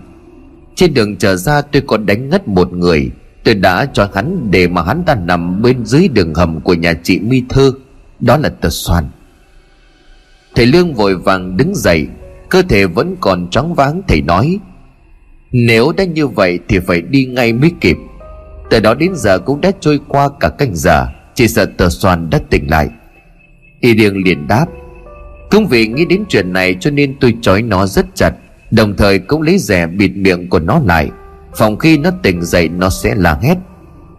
[0.74, 3.10] Trên đường trở ra tôi còn đánh ngất một người.
[3.44, 6.94] Tôi đã cho hắn để mà hắn ta nằm bên dưới đường hầm của nhà
[7.02, 7.72] chị Mi Thư
[8.20, 9.04] Đó là tờ Soàn.
[10.54, 12.06] Thầy Lương vội vàng đứng dậy,
[12.48, 14.58] Cơ thể vẫn còn trắng váng, thầy nói,
[15.52, 17.96] Nếu đã như vậy thì phải đi ngay mới kịp.
[18.70, 22.30] Từ đó đến giờ cũng đã trôi qua cả canh giờ, Chỉ sợ tờ xoan
[22.30, 22.88] đã tỉnh lại.
[23.80, 24.66] Y Điêng liền đáp
[25.50, 28.32] Cũng vì nghĩ đến chuyện này cho nên tôi trói nó rất chặt,
[28.70, 31.10] Đồng thời cũng lấy rẻ bịt miệng của nó lại.
[31.54, 33.56] Phòng khi nó tỉnh dậy nó sẽ la hét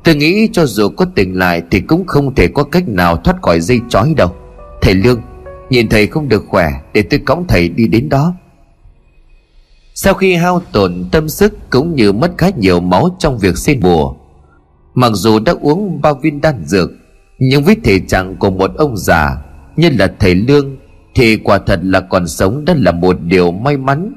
[0.04, 3.42] Tôi nghĩ cho dù có tỉnh lại Thì cũng không thể có cách nào thoát
[3.42, 4.36] khỏi dây chói đâu.
[4.82, 5.22] Thầy Lương
[5.72, 8.34] Nhìn thầy không được khỏe, Để tôi cõng thầy đi đến đó.
[9.94, 13.80] Sau khi hao tổn tâm sức Cũng như mất khá nhiều máu trong việc xin
[13.80, 14.16] bùa,
[14.94, 16.92] Mặc dù đã uống bao viên đan dược,
[17.40, 19.38] Nhưng với thể trạng của một ông già
[19.76, 20.78] Như là thầy Lương,
[21.16, 24.14] Thì quả thật là còn sống Đó là một điều may mắn.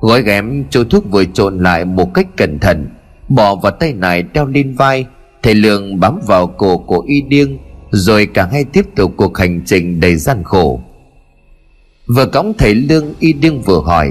[0.00, 2.88] Gói ghém chỗ thuốc vừa trộn lại một cách cẩn thận,
[3.28, 5.06] Bỏ vào tay này đeo lên vai,
[5.42, 7.58] Thầy Lương bám vào cổ của y điêng
[7.90, 10.80] rồi cả hai tiếp tục cuộc hành trình đầy gian khổ.
[12.06, 14.10] Vừa cõng thầy Lương y đương vừa hỏi,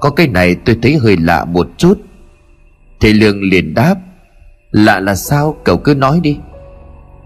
[0.00, 2.00] Có cái này tôi thấy hơi lạ một chút.
[3.00, 3.94] Thầy Lương liền đáp,
[4.70, 5.56] Lạ là sao?
[5.64, 6.38] Cậu cứ nói đi.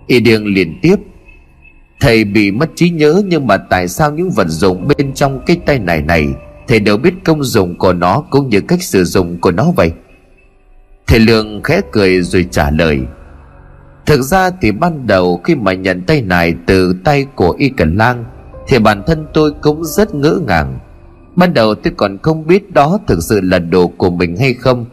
[0.07, 0.97] Y đương liền tiếp,
[2.01, 5.57] Thầy bị mất trí nhớ Nhưng mà tại sao những vật dụng bên trong cái
[5.67, 6.29] tay này này,
[6.69, 9.93] Thầy đều biết công dụng của nó Cũng như cách sử dụng của nó vậy?
[11.07, 13.01] Thầy Lương khẽ cười rồi trả lời
[14.09, 17.97] Thực ra thì ban đầu khi mà nhận tay này từ tay của Y Cần
[17.97, 18.25] Lang,
[18.69, 20.79] Thì bản thân tôi cũng rất ngỡ ngàng.
[21.37, 24.87] Ban đầu tôi còn không biết đó thực sự là đồ của mình hay không.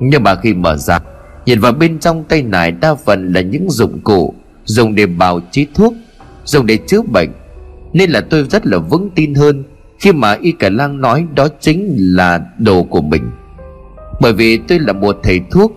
[0.00, 0.98] Nhưng mà khi mở ra,
[1.46, 4.34] Nhìn vào bên trong tay này đa phần là những dụng cụ,
[4.64, 5.94] Dùng để bào chế thuốc,
[6.44, 7.30] Dùng để chữa bệnh.
[7.92, 9.64] Nên là tôi rất là vững tin hơn
[9.98, 13.30] Khi mà Y Cả Lang nói đó chính là đồ của mình.
[14.20, 15.72] Bởi vì tôi là một thầy thuốc,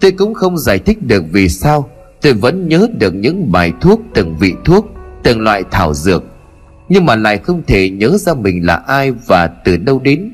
[0.00, 1.88] Tôi cũng không giải thích được vì sao.
[2.22, 4.86] Tôi vẫn nhớ được những bài thuốc, Từng vị thuốc,
[5.22, 6.24] Từng loại thảo dược.
[6.88, 10.32] Nhưng mà lại không thể nhớ ra mình là ai Và từ đâu đến.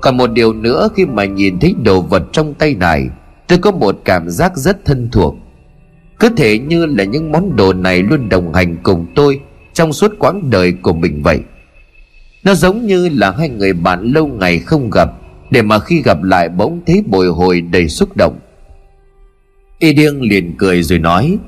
[0.00, 3.08] Còn một điều nữa khi mà nhìn thấy đồ vật trong tay này,
[3.48, 5.36] Tôi có một cảm giác rất thân thuộc.
[6.18, 9.40] Cứ thể như là những món đồ này luôn đồng hành cùng tôi
[9.72, 11.40] Trong suốt quãng đời của mình vậy.
[12.44, 15.10] Nó giống như là hai người bạn lâu ngày không gặp,
[15.50, 18.38] Để mà khi gặp lại bỗng thấy bồi hồi đầy xúc động.
[19.78, 21.38] Y điêng liền cười rồi nói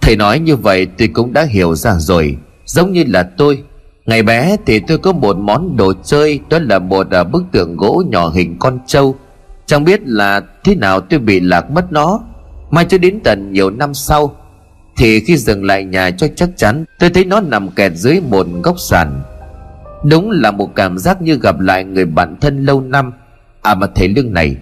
[0.00, 2.36] Thầy nói như vậy tôi cũng đã hiểu ra rồi.
[2.66, 3.62] Giống như là tôi
[4.06, 7.76] Ngày bé thì tôi có một món đồ chơi Đó là một à, bức tượng
[7.76, 9.16] gỗ nhỏ hình con trâu.
[9.66, 12.20] Chẳng biết là thế nào tôi bị lạc mất nó.
[12.70, 14.36] Mai cho đến tận nhiều năm sau
[14.96, 18.46] Thì khi dừng lại nhà cho chắc chắn Tôi thấy nó nằm kẹt dưới một
[18.62, 19.22] góc sàn.
[20.04, 23.12] Đúng là một cảm giác như gặp lại người bạn thân lâu năm.
[23.62, 24.56] À mà thầy lương này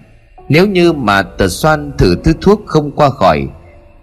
[0.49, 3.47] nếu như mà tờ xoan thử thứ thuốc không qua khỏi,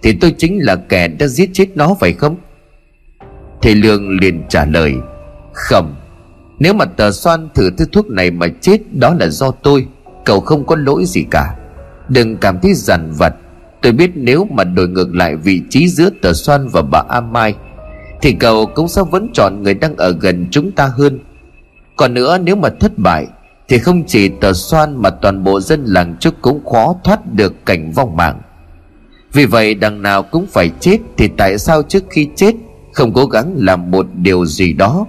[0.03, 2.37] Thì tôi chính là kẻ đã giết chết nó phải không?
[3.63, 4.95] Thầy lương liền trả lời,
[5.53, 5.95] Không.
[6.59, 9.87] Nếu mà tờ xoan thử thứ thuốc này mà chết, Đó là do tôi.
[10.25, 11.57] Cậu không có lỗi gì cả.
[12.09, 13.35] Đừng cảm thấy dằn vặt.
[13.83, 17.21] Tôi biết nếu mà đổi ngược lại vị trí giữa tờ Soan và bà A
[17.21, 17.55] Mai,
[18.23, 21.19] Thì cậu cũng sẽ vẫn chọn người đang ở gần chúng ta hơn.
[21.97, 23.27] Còn nữa, nếu mà thất bại
[23.69, 27.67] thì không chỉ tờ Soan mà toàn bộ dân làng trúc cũng khó thoát được
[27.67, 28.41] cảnh vong mạng.
[29.33, 32.55] Vì vậy, đằng nào cũng phải chết Thì tại sao trước khi chết
[32.93, 35.07] Không cố gắng làm một điều gì đó?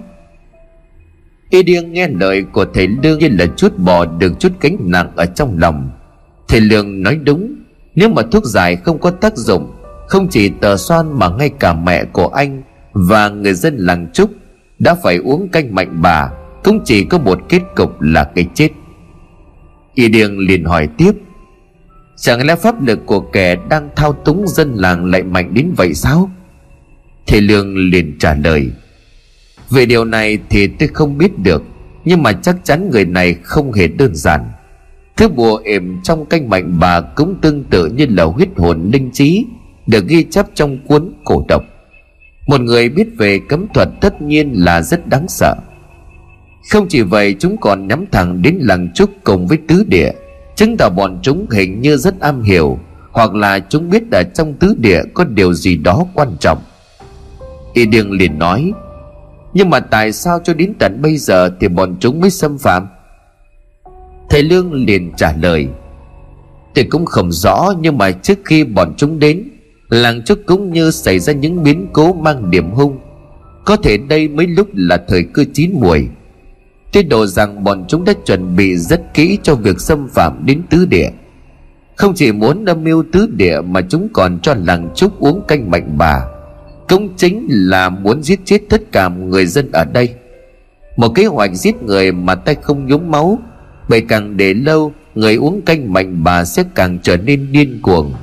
[1.50, 5.12] Y điên nghe lời của thầy Lương như là chút bỏ được chút gánh nặng
[5.16, 5.90] ở trong lòng.
[6.48, 7.54] Thầy Lương nói đúng,
[7.94, 9.72] Nếu mà thuốc giải không có tác dụng,
[10.08, 14.30] Không chỉ tờ xoan mà ngay cả mẹ của anh Và người dân làng Trúc
[14.78, 16.30] Đã phải uống canh mạnh bà.
[16.66, 18.68] Cũng chỉ có một kết cục là cái chết.
[19.94, 21.12] Y điên liền hỏi tiếp,
[22.16, 25.94] Chẳng lẽ pháp lực của kẻ đang thao túng dân làng lại mạnh đến vậy
[25.94, 26.30] sao?
[27.26, 28.70] Thầy Lương liền trả lời,
[29.70, 31.62] về điều này thì tôi không biết được,
[32.04, 34.40] Nhưng mà chắc chắn người này không hề đơn giản.
[35.16, 39.10] Thứ bùa ểm trong canh mạnh bà cũng tương tự như là huyết hồn linh
[39.12, 39.44] trí,
[39.86, 41.62] Được ghi chép trong cuốn cổ độc.
[42.46, 45.54] Một người biết về cấm thuật tất nhiên là rất đáng sợ.
[46.70, 50.12] Không chỉ vậy, chúng còn nhắm thẳng đến làng trúc cùng với tứ địa.
[50.56, 52.78] Chứng tỏ bọn chúng hình như rất am hiểu,
[53.12, 56.58] Hoặc là chúng biết ở trong tứ địa có điều gì đó quan trọng.
[57.72, 58.72] Y Điêng liền nói,
[59.54, 62.86] nhưng mà tại sao cho đến tận bây giờ Thì bọn chúng mới xâm phạm?
[64.30, 65.68] Thầy Lương liền trả lời
[66.74, 69.48] Tôi cũng không rõ, Nhưng mà trước khi bọn chúng đến,
[69.88, 72.98] Làng trúc cũng như xảy ra những biến cố mang điểm hung.
[73.64, 76.08] Có thể đây mấy lúc là thời cơ chín muồi.
[76.92, 80.62] Tôi đồ rằng bọn chúng đã chuẩn bị rất kỹ cho việc xâm phạm đến
[80.70, 81.10] tứ địa.
[81.96, 85.70] Không chỉ muốn âm mưu tứ địa mà chúng còn cho làng trúc uống canh
[85.70, 86.20] mạnh bà.
[86.88, 90.14] Cũng chính là muốn giết chết tất cả người dân ở đây.
[90.96, 93.38] Một kế hoạch giết người mà tay không nhúng máu,
[93.88, 98.14] bởi càng để lâu, người uống canh mạnh bà sẽ càng trở nên điên cuồng.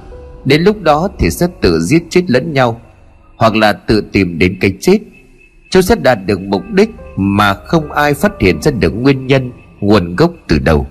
[0.45, 2.82] Đến lúc đó thì sẽ tự giết chết lẫn nhau,
[3.38, 4.97] hoặc là tự tìm đến cái chết.
[5.72, 9.51] Chúng sẽ đạt được mục đích mà không ai phát hiện ra được nguyên nhân,
[9.80, 10.88] nguồn gốc từ đâu.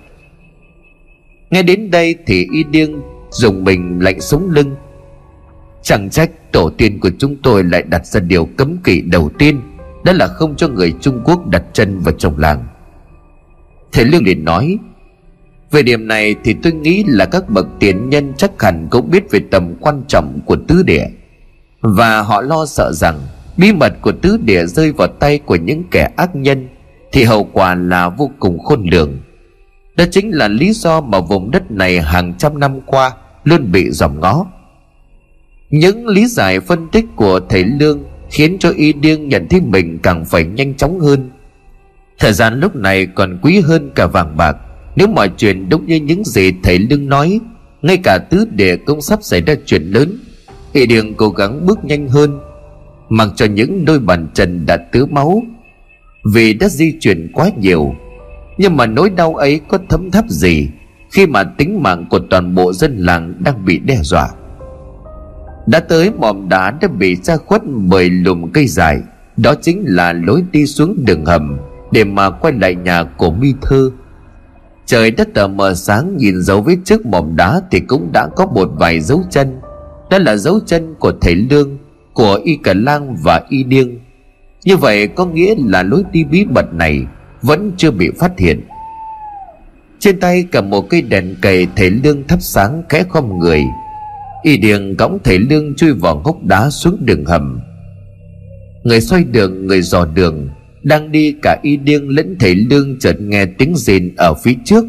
[1.50, 3.00] Nghe đến đây thì y điêng
[3.30, 4.76] dùng mình lạnh sống lưng.
[5.82, 9.60] Chẳng trách tổ tiên của chúng tôi lại đặt ra điều cấm kỵ đầu tiên,
[10.04, 12.64] đó là không cho người trung quốc đặt chân vào trong làng.
[13.92, 14.78] Thầy lương liền nói,
[15.70, 19.30] về điểm này thì tôi nghĩ là các bậc tiền nhân chắc hẳn cũng biết
[19.30, 21.06] về tầm quan trọng của tứ địa,
[21.80, 23.20] và họ lo sợ rằng
[23.56, 26.68] bí mật của tứ địa rơi vào tay của những kẻ ác nhân,
[27.12, 29.18] thì hậu quả là vô cùng khôn lường.
[29.96, 33.12] Đó chính là lý do mà vùng đất này hàng trăm năm qua
[33.44, 34.46] luôn bị dòm ngó.
[35.70, 39.98] Những lý giải phân tích của thầy lương khiến cho y điêng nhận thấy mình
[40.02, 41.30] càng phải nhanh chóng hơn.
[42.18, 44.56] Thời gian lúc này còn quý hơn cả vàng bạc.
[44.96, 47.40] Nếu mọi chuyện đúng như những gì thầy lương nói,
[47.82, 50.18] ngay cả tứ địa cũng sắp xảy ra chuyện lớn.
[50.72, 52.40] Y điêng cố gắng bước nhanh hơn
[53.12, 55.42] mặc cho những đôi bàn chân đã tứ máu.
[56.34, 57.94] Vì đã di chuyển quá nhiều,
[58.58, 60.68] nhưng mà nỗi đau ấy có thấm tháp gì
[61.10, 64.28] khi mà tính mạng của toàn bộ dân làng đang bị đe dọa?
[65.66, 69.00] Đã tới mỏm đá đã bị xa khuất bởi lùm cây dài,
[69.36, 71.58] đó chính là lối đi xuống đường hầm
[71.92, 73.92] để mà quay lại nhà của mi thư
[74.86, 78.46] trời đất tờ mờ sáng nhìn dấu vết trước mỏm đá thì cũng đã có
[78.46, 79.60] một vài dấu chân,
[80.10, 81.78] đó là dấu chân của thầy lương
[82.14, 83.98] của y cả lang và y điêng
[84.64, 87.06] như vậy có nghĩa là lối đi bí mật này
[87.42, 88.60] vẫn chưa bị phát hiện.
[89.98, 93.64] Trên tay cầm một cây đèn cầy thầy lương thắp sáng khẽ khom người.
[94.42, 97.60] Y điêng cõng thầy lương chui vào hốc đá xuống đường hầm.
[98.84, 100.48] Người xoay đường, người dò đường,
[100.82, 104.84] đang đi cả y điêng lẫn thầy lương chợt nghe tiếng rền ở phía trước.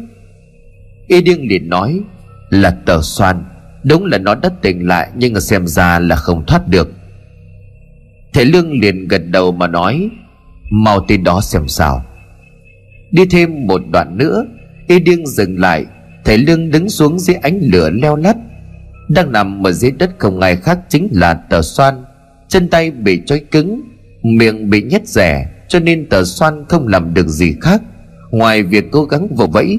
[1.06, 2.00] Y điêng liền nói,
[2.50, 3.44] là tờ xoan,
[3.84, 6.92] đúng là nó đã tỉnh lại nhưng xem ra là không thoát được
[8.34, 10.10] thầy lương liền gật đầu mà nói,
[10.70, 12.04] mau tin đó xem sao.
[13.10, 14.46] Đi thêm một đoạn nữa,
[14.86, 15.84] y điêng dừng lại.
[16.24, 18.36] Thầy lương đứng xuống dưới ánh lửa leo lắt.
[19.08, 21.94] Đang nằm ở dưới đất không ai khác chính là tờ xoan.
[22.48, 23.82] Chân tay bị trói cứng,
[24.22, 27.82] miệng bị nhét rẻ, cho nên tờ xoan không làm được gì khác.
[28.30, 29.78] Ngoài việc cố gắng vồ vẫy,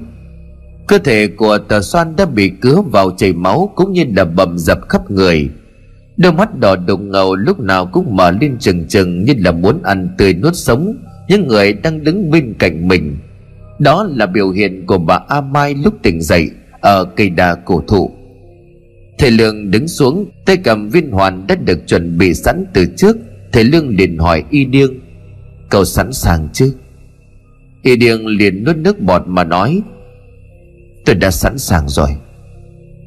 [0.87, 4.57] cơ thể của tờ xoan đã bị cứa vào chảy máu cũng như là bầm
[4.57, 5.49] dập khắp người
[6.18, 9.84] đôi mắt đỏ đục ngầu lúc nào cũng mở lên trừng trừng như là muốn
[9.84, 10.95] ăn tươi nuốt sống
[11.28, 13.18] những người đang đứng bên cạnh mình.
[13.80, 16.49] Đó là biểu hiện của bà a mai lúc tỉnh dậy
[16.82, 18.11] ở cây đà cổ thụ.
[19.18, 23.18] Thầy lương đứng xuống, tay cầm viên hoàn đã được chuẩn bị sẵn từ trước.
[23.51, 24.93] Thầy lương liền hỏi y điêng,
[25.70, 26.74] cậu sẵn sàng chứ?
[27.82, 29.82] Y điêng liền nuốt nước bọt mà nói,
[31.05, 32.09] tôi đã sẵn sàng rồi.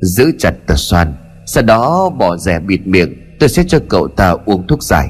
[0.01, 1.15] Giữ chặt tờ xoan
[1.49, 5.09] sau đó bỏ rẻ bịt miệng, tôi sẽ cho cậu ta uống thuốc giải.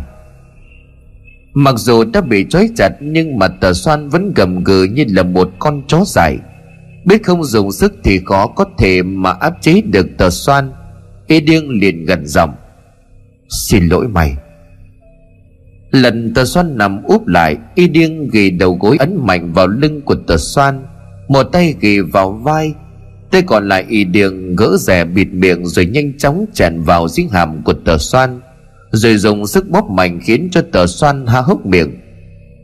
[1.54, 5.22] Mặc dù đã bị trói chặt, nhưng mà tờ xoan vẫn gầm gừ như là
[5.22, 6.38] một con chó dài
[7.08, 10.72] biết không dùng sức thì khó có thể mà áp chế được tờ xoan.
[11.26, 12.54] Y Điên liền gần giọng.
[13.48, 14.36] Xin lỗi mày.
[15.90, 20.00] Lần tờ xoan nằm úp lại, y Điên ghi đầu gối ấn mạnh vào lưng
[20.00, 20.86] của tờ xoan,
[21.28, 22.74] một tay ghi vào vai
[23.30, 27.26] tay còn lại y điêng gỡ rẻ bịt miệng rồi nhanh chóng chèn vào dưới
[27.32, 28.40] hàm của tờ xoan,
[28.90, 32.00] rồi dùng sức bóp mạnh khiến cho tờ xoan há hốc miệng.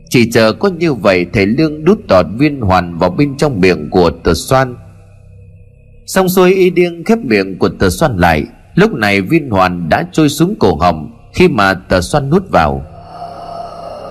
[0.09, 3.89] Chỉ chờ có như vậy, thầy lương đút tọt viên hoàn vào bên trong miệng
[3.89, 4.75] của tờ xoan.
[6.05, 8.43] Xong xuôi y điêng khép miệng của tờ xoan lại.
[8.75, 12.85] Lúc này viên hoàn đã trôi xuống cổ họng khi mà tờ xoan nuốt vào.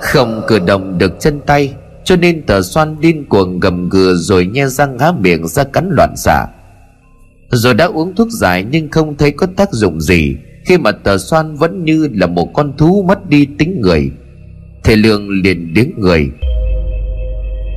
[0.01, 1.75] Không cử động được chân tay
[2.05, 5.89] cho nên tờ xoan điên cuồng gầm gừ rồi nhe răng há miệng ra cắn
[5.91, 6.47] loạn xạ.
[7.51, 10.37] Rồi đã uống thuốc giải nhưng không thấy có tác dụng gì.
[10.67, 14.11] Khi mà tờ xoan vẫn như là một con thú mất đi tính người
[14.85, 16.31] thầy lương liền điếng người.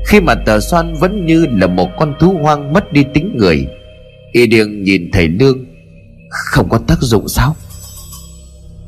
[0.08, 3.68] Khi mà tờ xoan vẫn như là một con thú hoang mất đi tính người,
[4.32, 5.66] y điêng nhìn thầy lương,
[6.30, 7.56] không có tác dụng sao?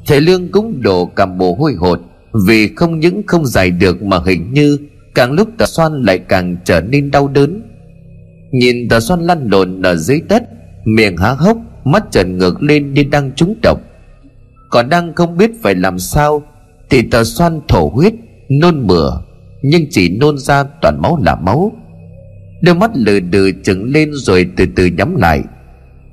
[0.07, 1.99] Thầy lương cũng đổ cả mồ hôi hột
[2.33, 4.77] vì không những không giải được mà hình như
[5.19, 7.61] càng lúc tờ xoan lại càng trở nên đau đớn.
[8.51, 10.43] Nhìn tờ xoan lăn lộn ở dưới đất,
[10.85, 13.81] miệng há hốc, mắt trần ngược lên như đang trúng độc.
[14.69, 16.43] Còn đang không biết phải làm sao,
[16.89, 18.13] thì tờ xoan thổ huyết,
[18.49, 19.11] nôn mửa,
[19.61, 21.71] nhưng chỉ nôn ra toàn máu là máu.
[22.61, 25.43] Đôi mắt lừ đừ trừng lên rồi từ từ nhắm lại.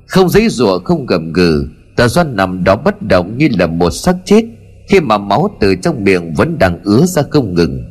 [0.07, 3.89] Không giấy rủa, không gầm gừ tờ xoan nằm đó bất động như là một
[3.89, 4.45] xác chết,
[4.89, 7.86] khi mà máu từ trong miệng vẫn đang ứa ra không ngừng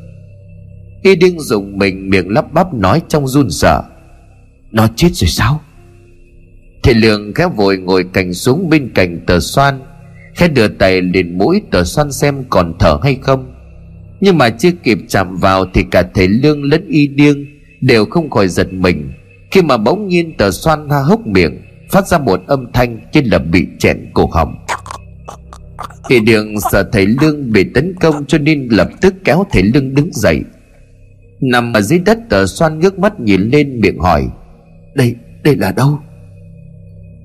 [1.02, 3.82] y điên dùng mình miệng lắp bắp nói trong run sợ,
[4.72, 5.60] nó chết rồi sao?
[6.82, 9.80] Thầy lương khẽ vội ngồi cành xuống bên cạnh tờ xoan,
[10.34, 13.52] khẽ đưa tay lên mũi tờ xoan xem còn thở hay không.
[14.20, 17.46] Nhưng mà chưa kịp chạm vào thì cả thầy lương lẫn y điên
[17.80, 19.12] đều không khỏi giật mình.
[19.50, 23.24] Khi mà bỗng nhiên tờ xoan ha hốc miệng, phát ra một âm thanh trên
[23.24, 24.56] là bị chèn cổ họng.
[26.08, 29.94] Y đường sợ thầy Lương bị tấn công cho nên lập tức kéo thầy Lương
[29.94, 30.42] đứng dậy
[31.52, 34.28] Nằm ở dưới đất tờ xoan ngước mắt nhìn lên miệng hỏi
[34.94, 35.98] Đây, đây là đâu?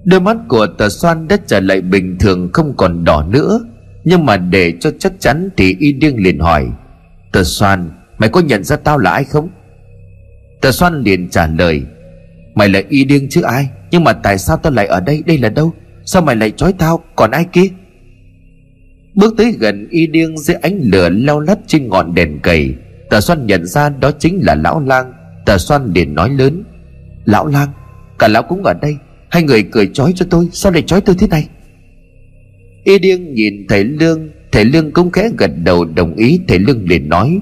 [0.04, 3.60] Đôi mắt của tờ xoan đã trở lại bình thường không còn đỏ nữa.
[4.04, 6.68] Nhưng mà để cho chắc chắn thì y điên liền hỏi
[7.32, 9.50] Tờ xoan Mày có nhận ra tao là ai không?
[10.62, 11.84] Tờ xoan liền trả lời
[12.56, 13.70] Mày là y điên chứ ai?
[13.92, 15.24] Nhưng mà tại sao tao lại ở đây?
[15.26, 15.74] Đây là đâu?
[16.06, 17.04] Sao mày lại trói tao?
[17.16, 17.68] Còn ai kia?
[19.16, 22.76] Bước tới gần y điên dưới ánh lửa lao lắt trên ngọn đèn cầy.
[23.12, 25.14] Tà xoan nhận ra đó chính là lão lang.
[25.46, 26.64] Tà xoan liền nói lớn,
[27.26, 27.70] Lão lang,
[28.20, 28.98] Cả lão cũng ở đây.
[29.30, 31.48] Hai người cười trói cho tôi, Sao lại trói tôi thế này?
[32.84, 34.30] Y điên nhìn thầy Lương.
[34.52, 36.40] Thầy Lương cũng khẽ gật đầu đồng ý.
[36.48, 37.40] Thầy Lương liền nói,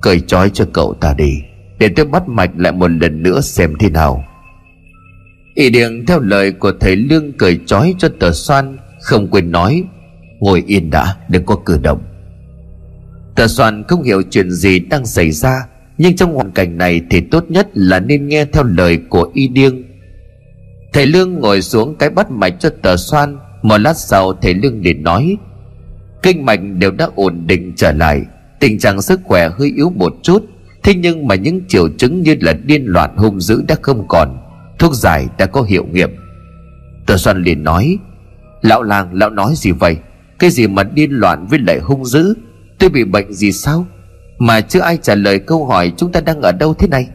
[0.00, 1.32] Cười trói cho cậu ta đi,
[1.78, 4.24] Để tôi bắt mạch lại một lần nữa xem thế nào.
[5.54, 9.84] Y điên theo lời của thầy Lương cười trói cho tờ xoan, Không quên nói,
[10.40, 12.02] Ngồi yên đã, đừng có cử động.
[13.36, 15.66] Tờ xoan không hiểu chuyện gì đang xảy ra,
[15.98, 19.48] Nhưng trong hoàn cảnh này thì tốt nhất là nên nghe theo lời của y
[19.48, 19.84] điên
[20.92, 24.82] Thầy Lương ngồi xuống cái bắt mạch cho tờ xoan Một lát sau thầy Lương
[24.82, 25.36] liền nói,
[26.22, 28.22] Kinh mạch đều đã ổn định trở lại,
[28.60, 30.44] Tình trạng sức khỏe hơi yếu một chút,
[30.82, 34.38] Thế nhưng mà những triệu chứng như là điên loạn hung dữ đã không còn,
[34.78, 36.10] Thuốc giải đã có hiệu nghiệm.
[37.06, 37.98] Tờ xoan liền nói,
[38.62, 39.96] Lão làng, lão nói gì vậy?
[40.38, 42.34] Cái gì mà điên loạn với lại hung dữ?
[42.78, 43.86] Tôi bị bệnh gì sao?
[44.38, 47.08] Mà chưa ai trả lời câu hỏi chúng ta đang ở đâu thế này?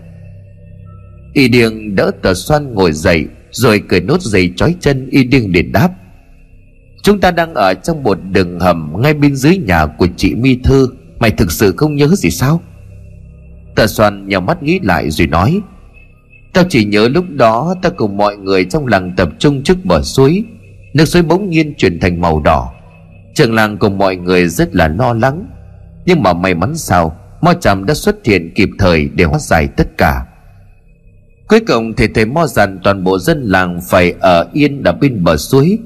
[1.34, 5.51] Y điền đỡ tờ xoan ngồi dậy, Rồi cười nốt giày trói chân Y điền
[5.51, 5.89] để đáp.
[7.03, 10.55] Chúng ta đang ở trong một đường hầm Ngay bên dưới nhà của chị Mi
[10.64, 10.88] Thư.
[11.20, 12.62] Mày thực sự không nhớ gì sao?
[13.76, 15.62] Tờ xoan nhào mắt nghĩ lại rồi nói.
[16.53, 20.01] Tao chỉ nhớ lúc đó Ta cùng mọi người trong làng tập trung trước bờ
[20.01, 20.43] suối.
[20.93, 22.74] Nước suối bỗng nhiên chuyển thành màu đỏ.
[23.34, 25.47] Trường làng cùng mọi người rất là lo lắng.
[26.05, 29.67] Nhưng mà may mắn sao Mo trầm đã xuất hiện kịp thời để hóa giải
[29.77, 30.25] tất cả.
[31.47, 35.23] Cuối cùng thì thầy Mo dặn toàn bộ dân làng phải ở yên ở bên
[35.23, 35.79] bờ suối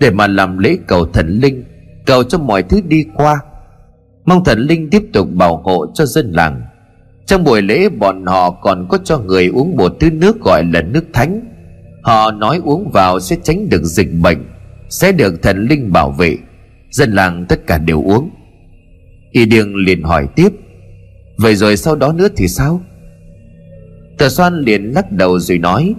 [0.00, 1.64] Để mà làm lễ cầu thần linh,
[2.06, 3.40] Cầu cho mọi thứ đi qua.
[4.24, 6.62] Mong thần linh tiếp tục bảo hộ cho dân làng.
[7.26, 10.82] Trong buổi lễ, bọn họ còn có cho người uống một thứ nước gọi là
[10.82, 11.40] nước thánh.
[12.02, 14.38] Họ nói uống vào sẽ tránh được dịch bệnh,
[14.88, 16.36] Sẽ được thần linh bảo vệ.
[16.96, 18.30] Dân làng tất cả đều uống.
[19.30, 20.48] Y Điêng liền hỏi tiếp,
[21.36, 22.80] Vậy rồi sau đó nữa thì sao?
[24.18, 25.94] Tờ Xoan liền lắc đầu rồi nói,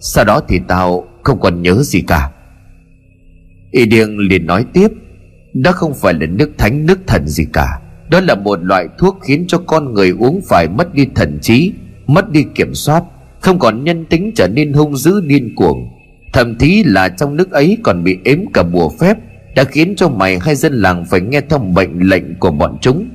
[0.00, 2.30] Sau đó thì tao không còn nhớ gì cả.
[3.70, 4.88] Y Điêng liền nói tiếp,
[5.54, 7.80] Đó không phải là nước thánh, nước thần gì cả.
[8.10, 11.72] Đó là một loại thuốc khiến cho con người uống phải mất đi thần trí,
[12.06, 13.02] Mất đi kiểm soát,
[13.40, 15.88] Không còn nhân tính trở nên hung dữ điên cuồng.
[16.32, 19.16] Thậm chí là trong nước ấy còn bị ếm cả bùa phép
[19.54, 23.08] đã khiến cho mày hay dân làng phải nghe theo mệnh lệnh của bọn chúng.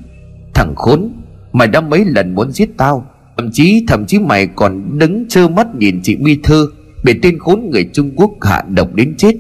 [0.54, 1.12] Thằng khốn,
[1.54, 3.06] mày đã mấy lần muốn giết tao,
[3.38, 6.72] thậm chí thậm chí mày còn đứng trơ mắt nhìn chị mi thư
[7.04, 9.36] bị tên khốn người trung quốc hạ độc đến chết.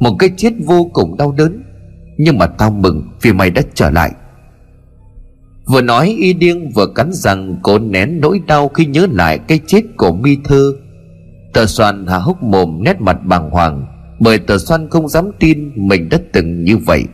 [0.00, 1.62] Một cái chết vô cùng đau đớn.
[2.16, 4.12] Nhưng mà tao mừng vì mày đã trở lại.
[5.66, 9.60] Vừa nói, y điên vừa cắn răng cố nén nỗi đau khi nhớ lại cái
[9.66, 10.76] chết của mi thư
[11.54, 13.86] tờ soàn hà hốc mồm nét mặt bàng hoàng
[14.24, 17.04] bởi tờ xoan không dám tin mình đã từng như vậy.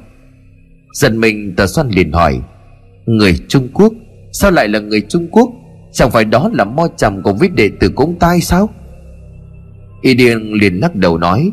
[0.92, 2.40] Dần mình tờ xoan liền hỏi,
[3.06, 3.92] Người Trung Quốc,
[4.32, 5.50] Sao lại là người Trung Quốc?
[5.92, 8.68] Chẳng phải đó là mo chầm của viết đệ tử cũng tai sao?
[10.02, 11.50] Y Điên liền lắc đầu nói,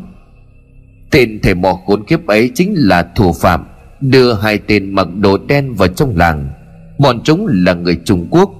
[1.10, 3.64] Tên thầy mò khốn kiếp ấy chính là thủ phạm,
[4.00, 6.48] Đưa hai tên mặc đồ đen vào trong làng.
[6.98, 8.50] Bọn chúng là người Trung Quốc.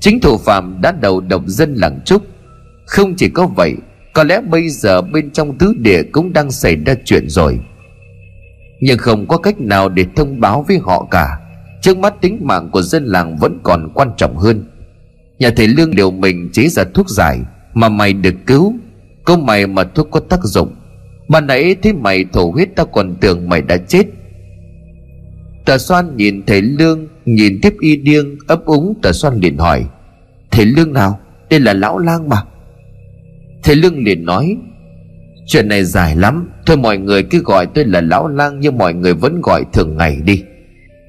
[0.00, 2.22] Chính thủ phạm đã đầu độc dân làng Trúc.
[2.86, 3.74] Không chỉ có vậy
[4.16, 7.58] có lẽ bây giờ bên trong tứ địa cũng đang xảy ra chuyện rồi.
[8.80, 11.38] Nhưng không có cách nào để thông báo với họ cả.
[11.82, 14.64] Trước mắt tính mạng của dân làng vẫn còn quan trọng hơn.
[15.38, 17.40] Nhà thầy Lương liều mình chế ra thuốc giải
[17.74, 18.74] Mà mày được cứu.
[19.24, 20.74] Có mày mà thuốc có tác dụng.
[21.28, 24.04] Ban nãy thấy mày thổ huyết ta còn tưởng mày đã chết.
[25.64, 29.86] Tà Soan nhìn thầy Lương, Nhìn tiếp y điêng, ấp úng Tà Soan liền hỏi,
[30.50, 31.20] Thầy Lương nào?
[31.50, 32.42] Đây là lão lang mà.
[33.66, 34.56] Thầy Lương liền nói,
[35.46, 38.94] Chuyện này dài lắm, Thôi mọi người cứ gọi tôi là Lão Lang Như mọi
[38.94, 40.42] người vẫn gọi thường ngày đi.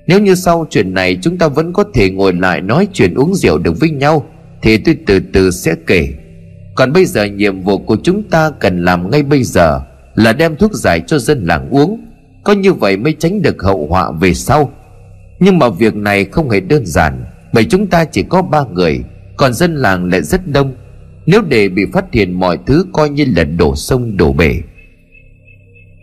[0.07, 3.35] Nếu như sau chuyện này Chúng ta vẫn có thể ngồi lại nói chuyện uống
[3.35, 4.25] rượu được với nhau,
[4.61, 6.09] Thì tôi từ từ sẽ kể.
[6.75, 9.81] Còn bây giờ nhiệm vụ của chúng ta cần làm ngay bây giờ
[10.15, 12.05] Là đem thuốc giải cho dân làng uống,
[12.43, 14.71] Có như vậy mới tránh được hậu họa về sau.
[15.39, 18.99] Nhưng mà việc này không hề đơn giản, Bởi chúng ta chỉ có ba người,
[19.37, 20.75] Còn dân làng lại rất đông
[21.27, 24.61] nếu để bị phát hiện mọi thứ coi như là đổ sông, đổ bể.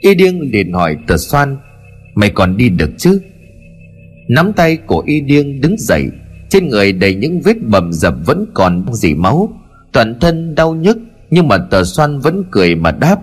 [0.01, 1.57] Y điêng liền hỏi tờ xoan,
[2.15, 3.21] Mày còn đi được chứ?
[4.29, 6.07] Nắm tay của y điêng đứng dậy,
[6.49, 9.53] Trên người đầy những vết bầm dập vẫn còn dỉ máu,
[9.93, 10.99] Toàn thân đau nhức,
[11.31, 13.17] Nhưng mà tờ xoan vẫn cười mà đáp,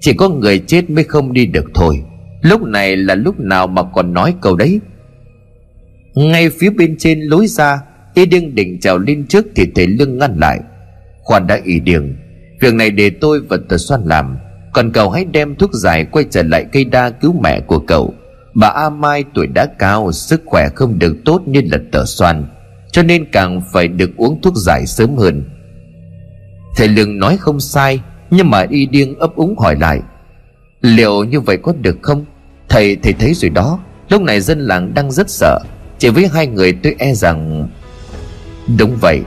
[0.00, 2.02] Chỉ có người chết mới không đi được thôi.
[2.42, 4.80] Lúc này là lúc nào mà còn nói câu đấy?
[6.14, 7.80] Ngay phía bên trên lối ra,
[8.14, 10.60] Y điêng định trèo lên trước Thì thấy lưng ngăn lại.
[11.26, 12.16] Khoan đã y điêng
[12.60, 14.36] Việc này để tôi và tờ xoan làm.
[14.72, 18.14] Còn cậu hãy đem thuốc giải quay trở lại cây đa cứu mẹ của cậu.
[18.54, 22.46] Bà A Mai tuổi đã cao, Sức khỏe không được tốt như là tờ xoan,
[22.92, 25.44] Cho nên càng phải được uống thuốc giải sớm hơn.
[26.76, 28.00] Thầy Lương nói không sai,
[28.30, 30.00] Nhưng mà y điên ấp úng hỏi lại,
[30.80, 32.24] Liệu như vậy có được không?
[32.68, 35.58] Thầy thầy thấy rồi đó, Lúc này dân làng đang rất sợ,
[35.98, 37.68] Chỉ với hai người tôi e rằng,
[38.78, 39.22] Đúng vậy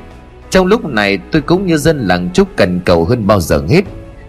[0.50, 3.82] trong lúc này tôi cũng như dân làng trúc cần cầu hơn bao giờ hết.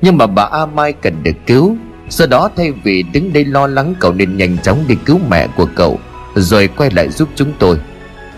[0.02, 1.76] Nhưng mà bà A Mai cần được cứu.
[2.08, 5.46] Sau đó thay vì đứng đây lo lắng, cậu nên nhanh chóng đi cứu mẹ
[5.56, 5.98] của cậu,
[6.34, 7.78] Rồi quay lại giúp chúng tôi.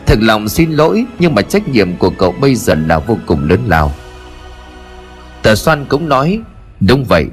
[0.07, 3.49] Thật lòng xin lỗi, Nhưng mà trách nhiệm của cậu bây giờ là vô cùng
[3.49, 3.93] lớn lao.
[5.43, 6.41] Tờ Soan cũng nói,
[6.80, 7.26] Đúng vậy,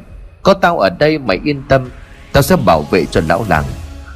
[0.44, 1.90] Có tao ở đây mày yên tâm,
[2.34, 3.64] Tao sẽ bảo vệ cho lão làng.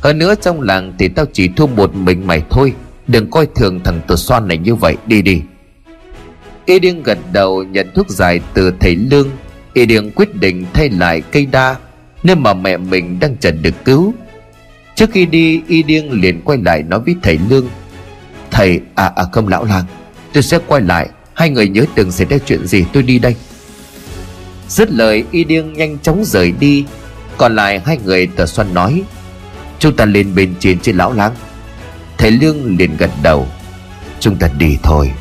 [0.01, 2.73] Hơn nữa trong làng thì tao chỉ thua một mình mày thôi,
[3.07, 5.41] Đừng coi thường thằng Tờ Soan này như vậy, Đi đi.
[6.65, 9.29] Y Điên gật đầu nhận thuốc giải từ thầy Lương.
[9.73, 11.75] Y Điên quyết định thay lại cây đa,
[12.23, 14.13] Nơi mà mẹ mình đang chờ được cứu.
[14.95, 17.67] Trước khi đi, Y Điên liền quay lại nói với thầy Lương,
[18.51, 19.85] Thầy à à không lão làng
[20.33, 23.35] Tôi sẽ quay lại, Hai người nhớ đừng xảy ra chuyện gì tôi đi đây.
[24.67, 26.85] Dứt lời, Y Điên nhanh chóng rời đi.
[27.37, 29.03] Còn lại hai người tờ xoan nói,
[29.79, 31.31] Chúng ta lên bên trên trên lão lang.
[32.17, 33.47] Thầy Lương liền gật đầu,
[34.19, 35.11] Chúng ta đi thôi.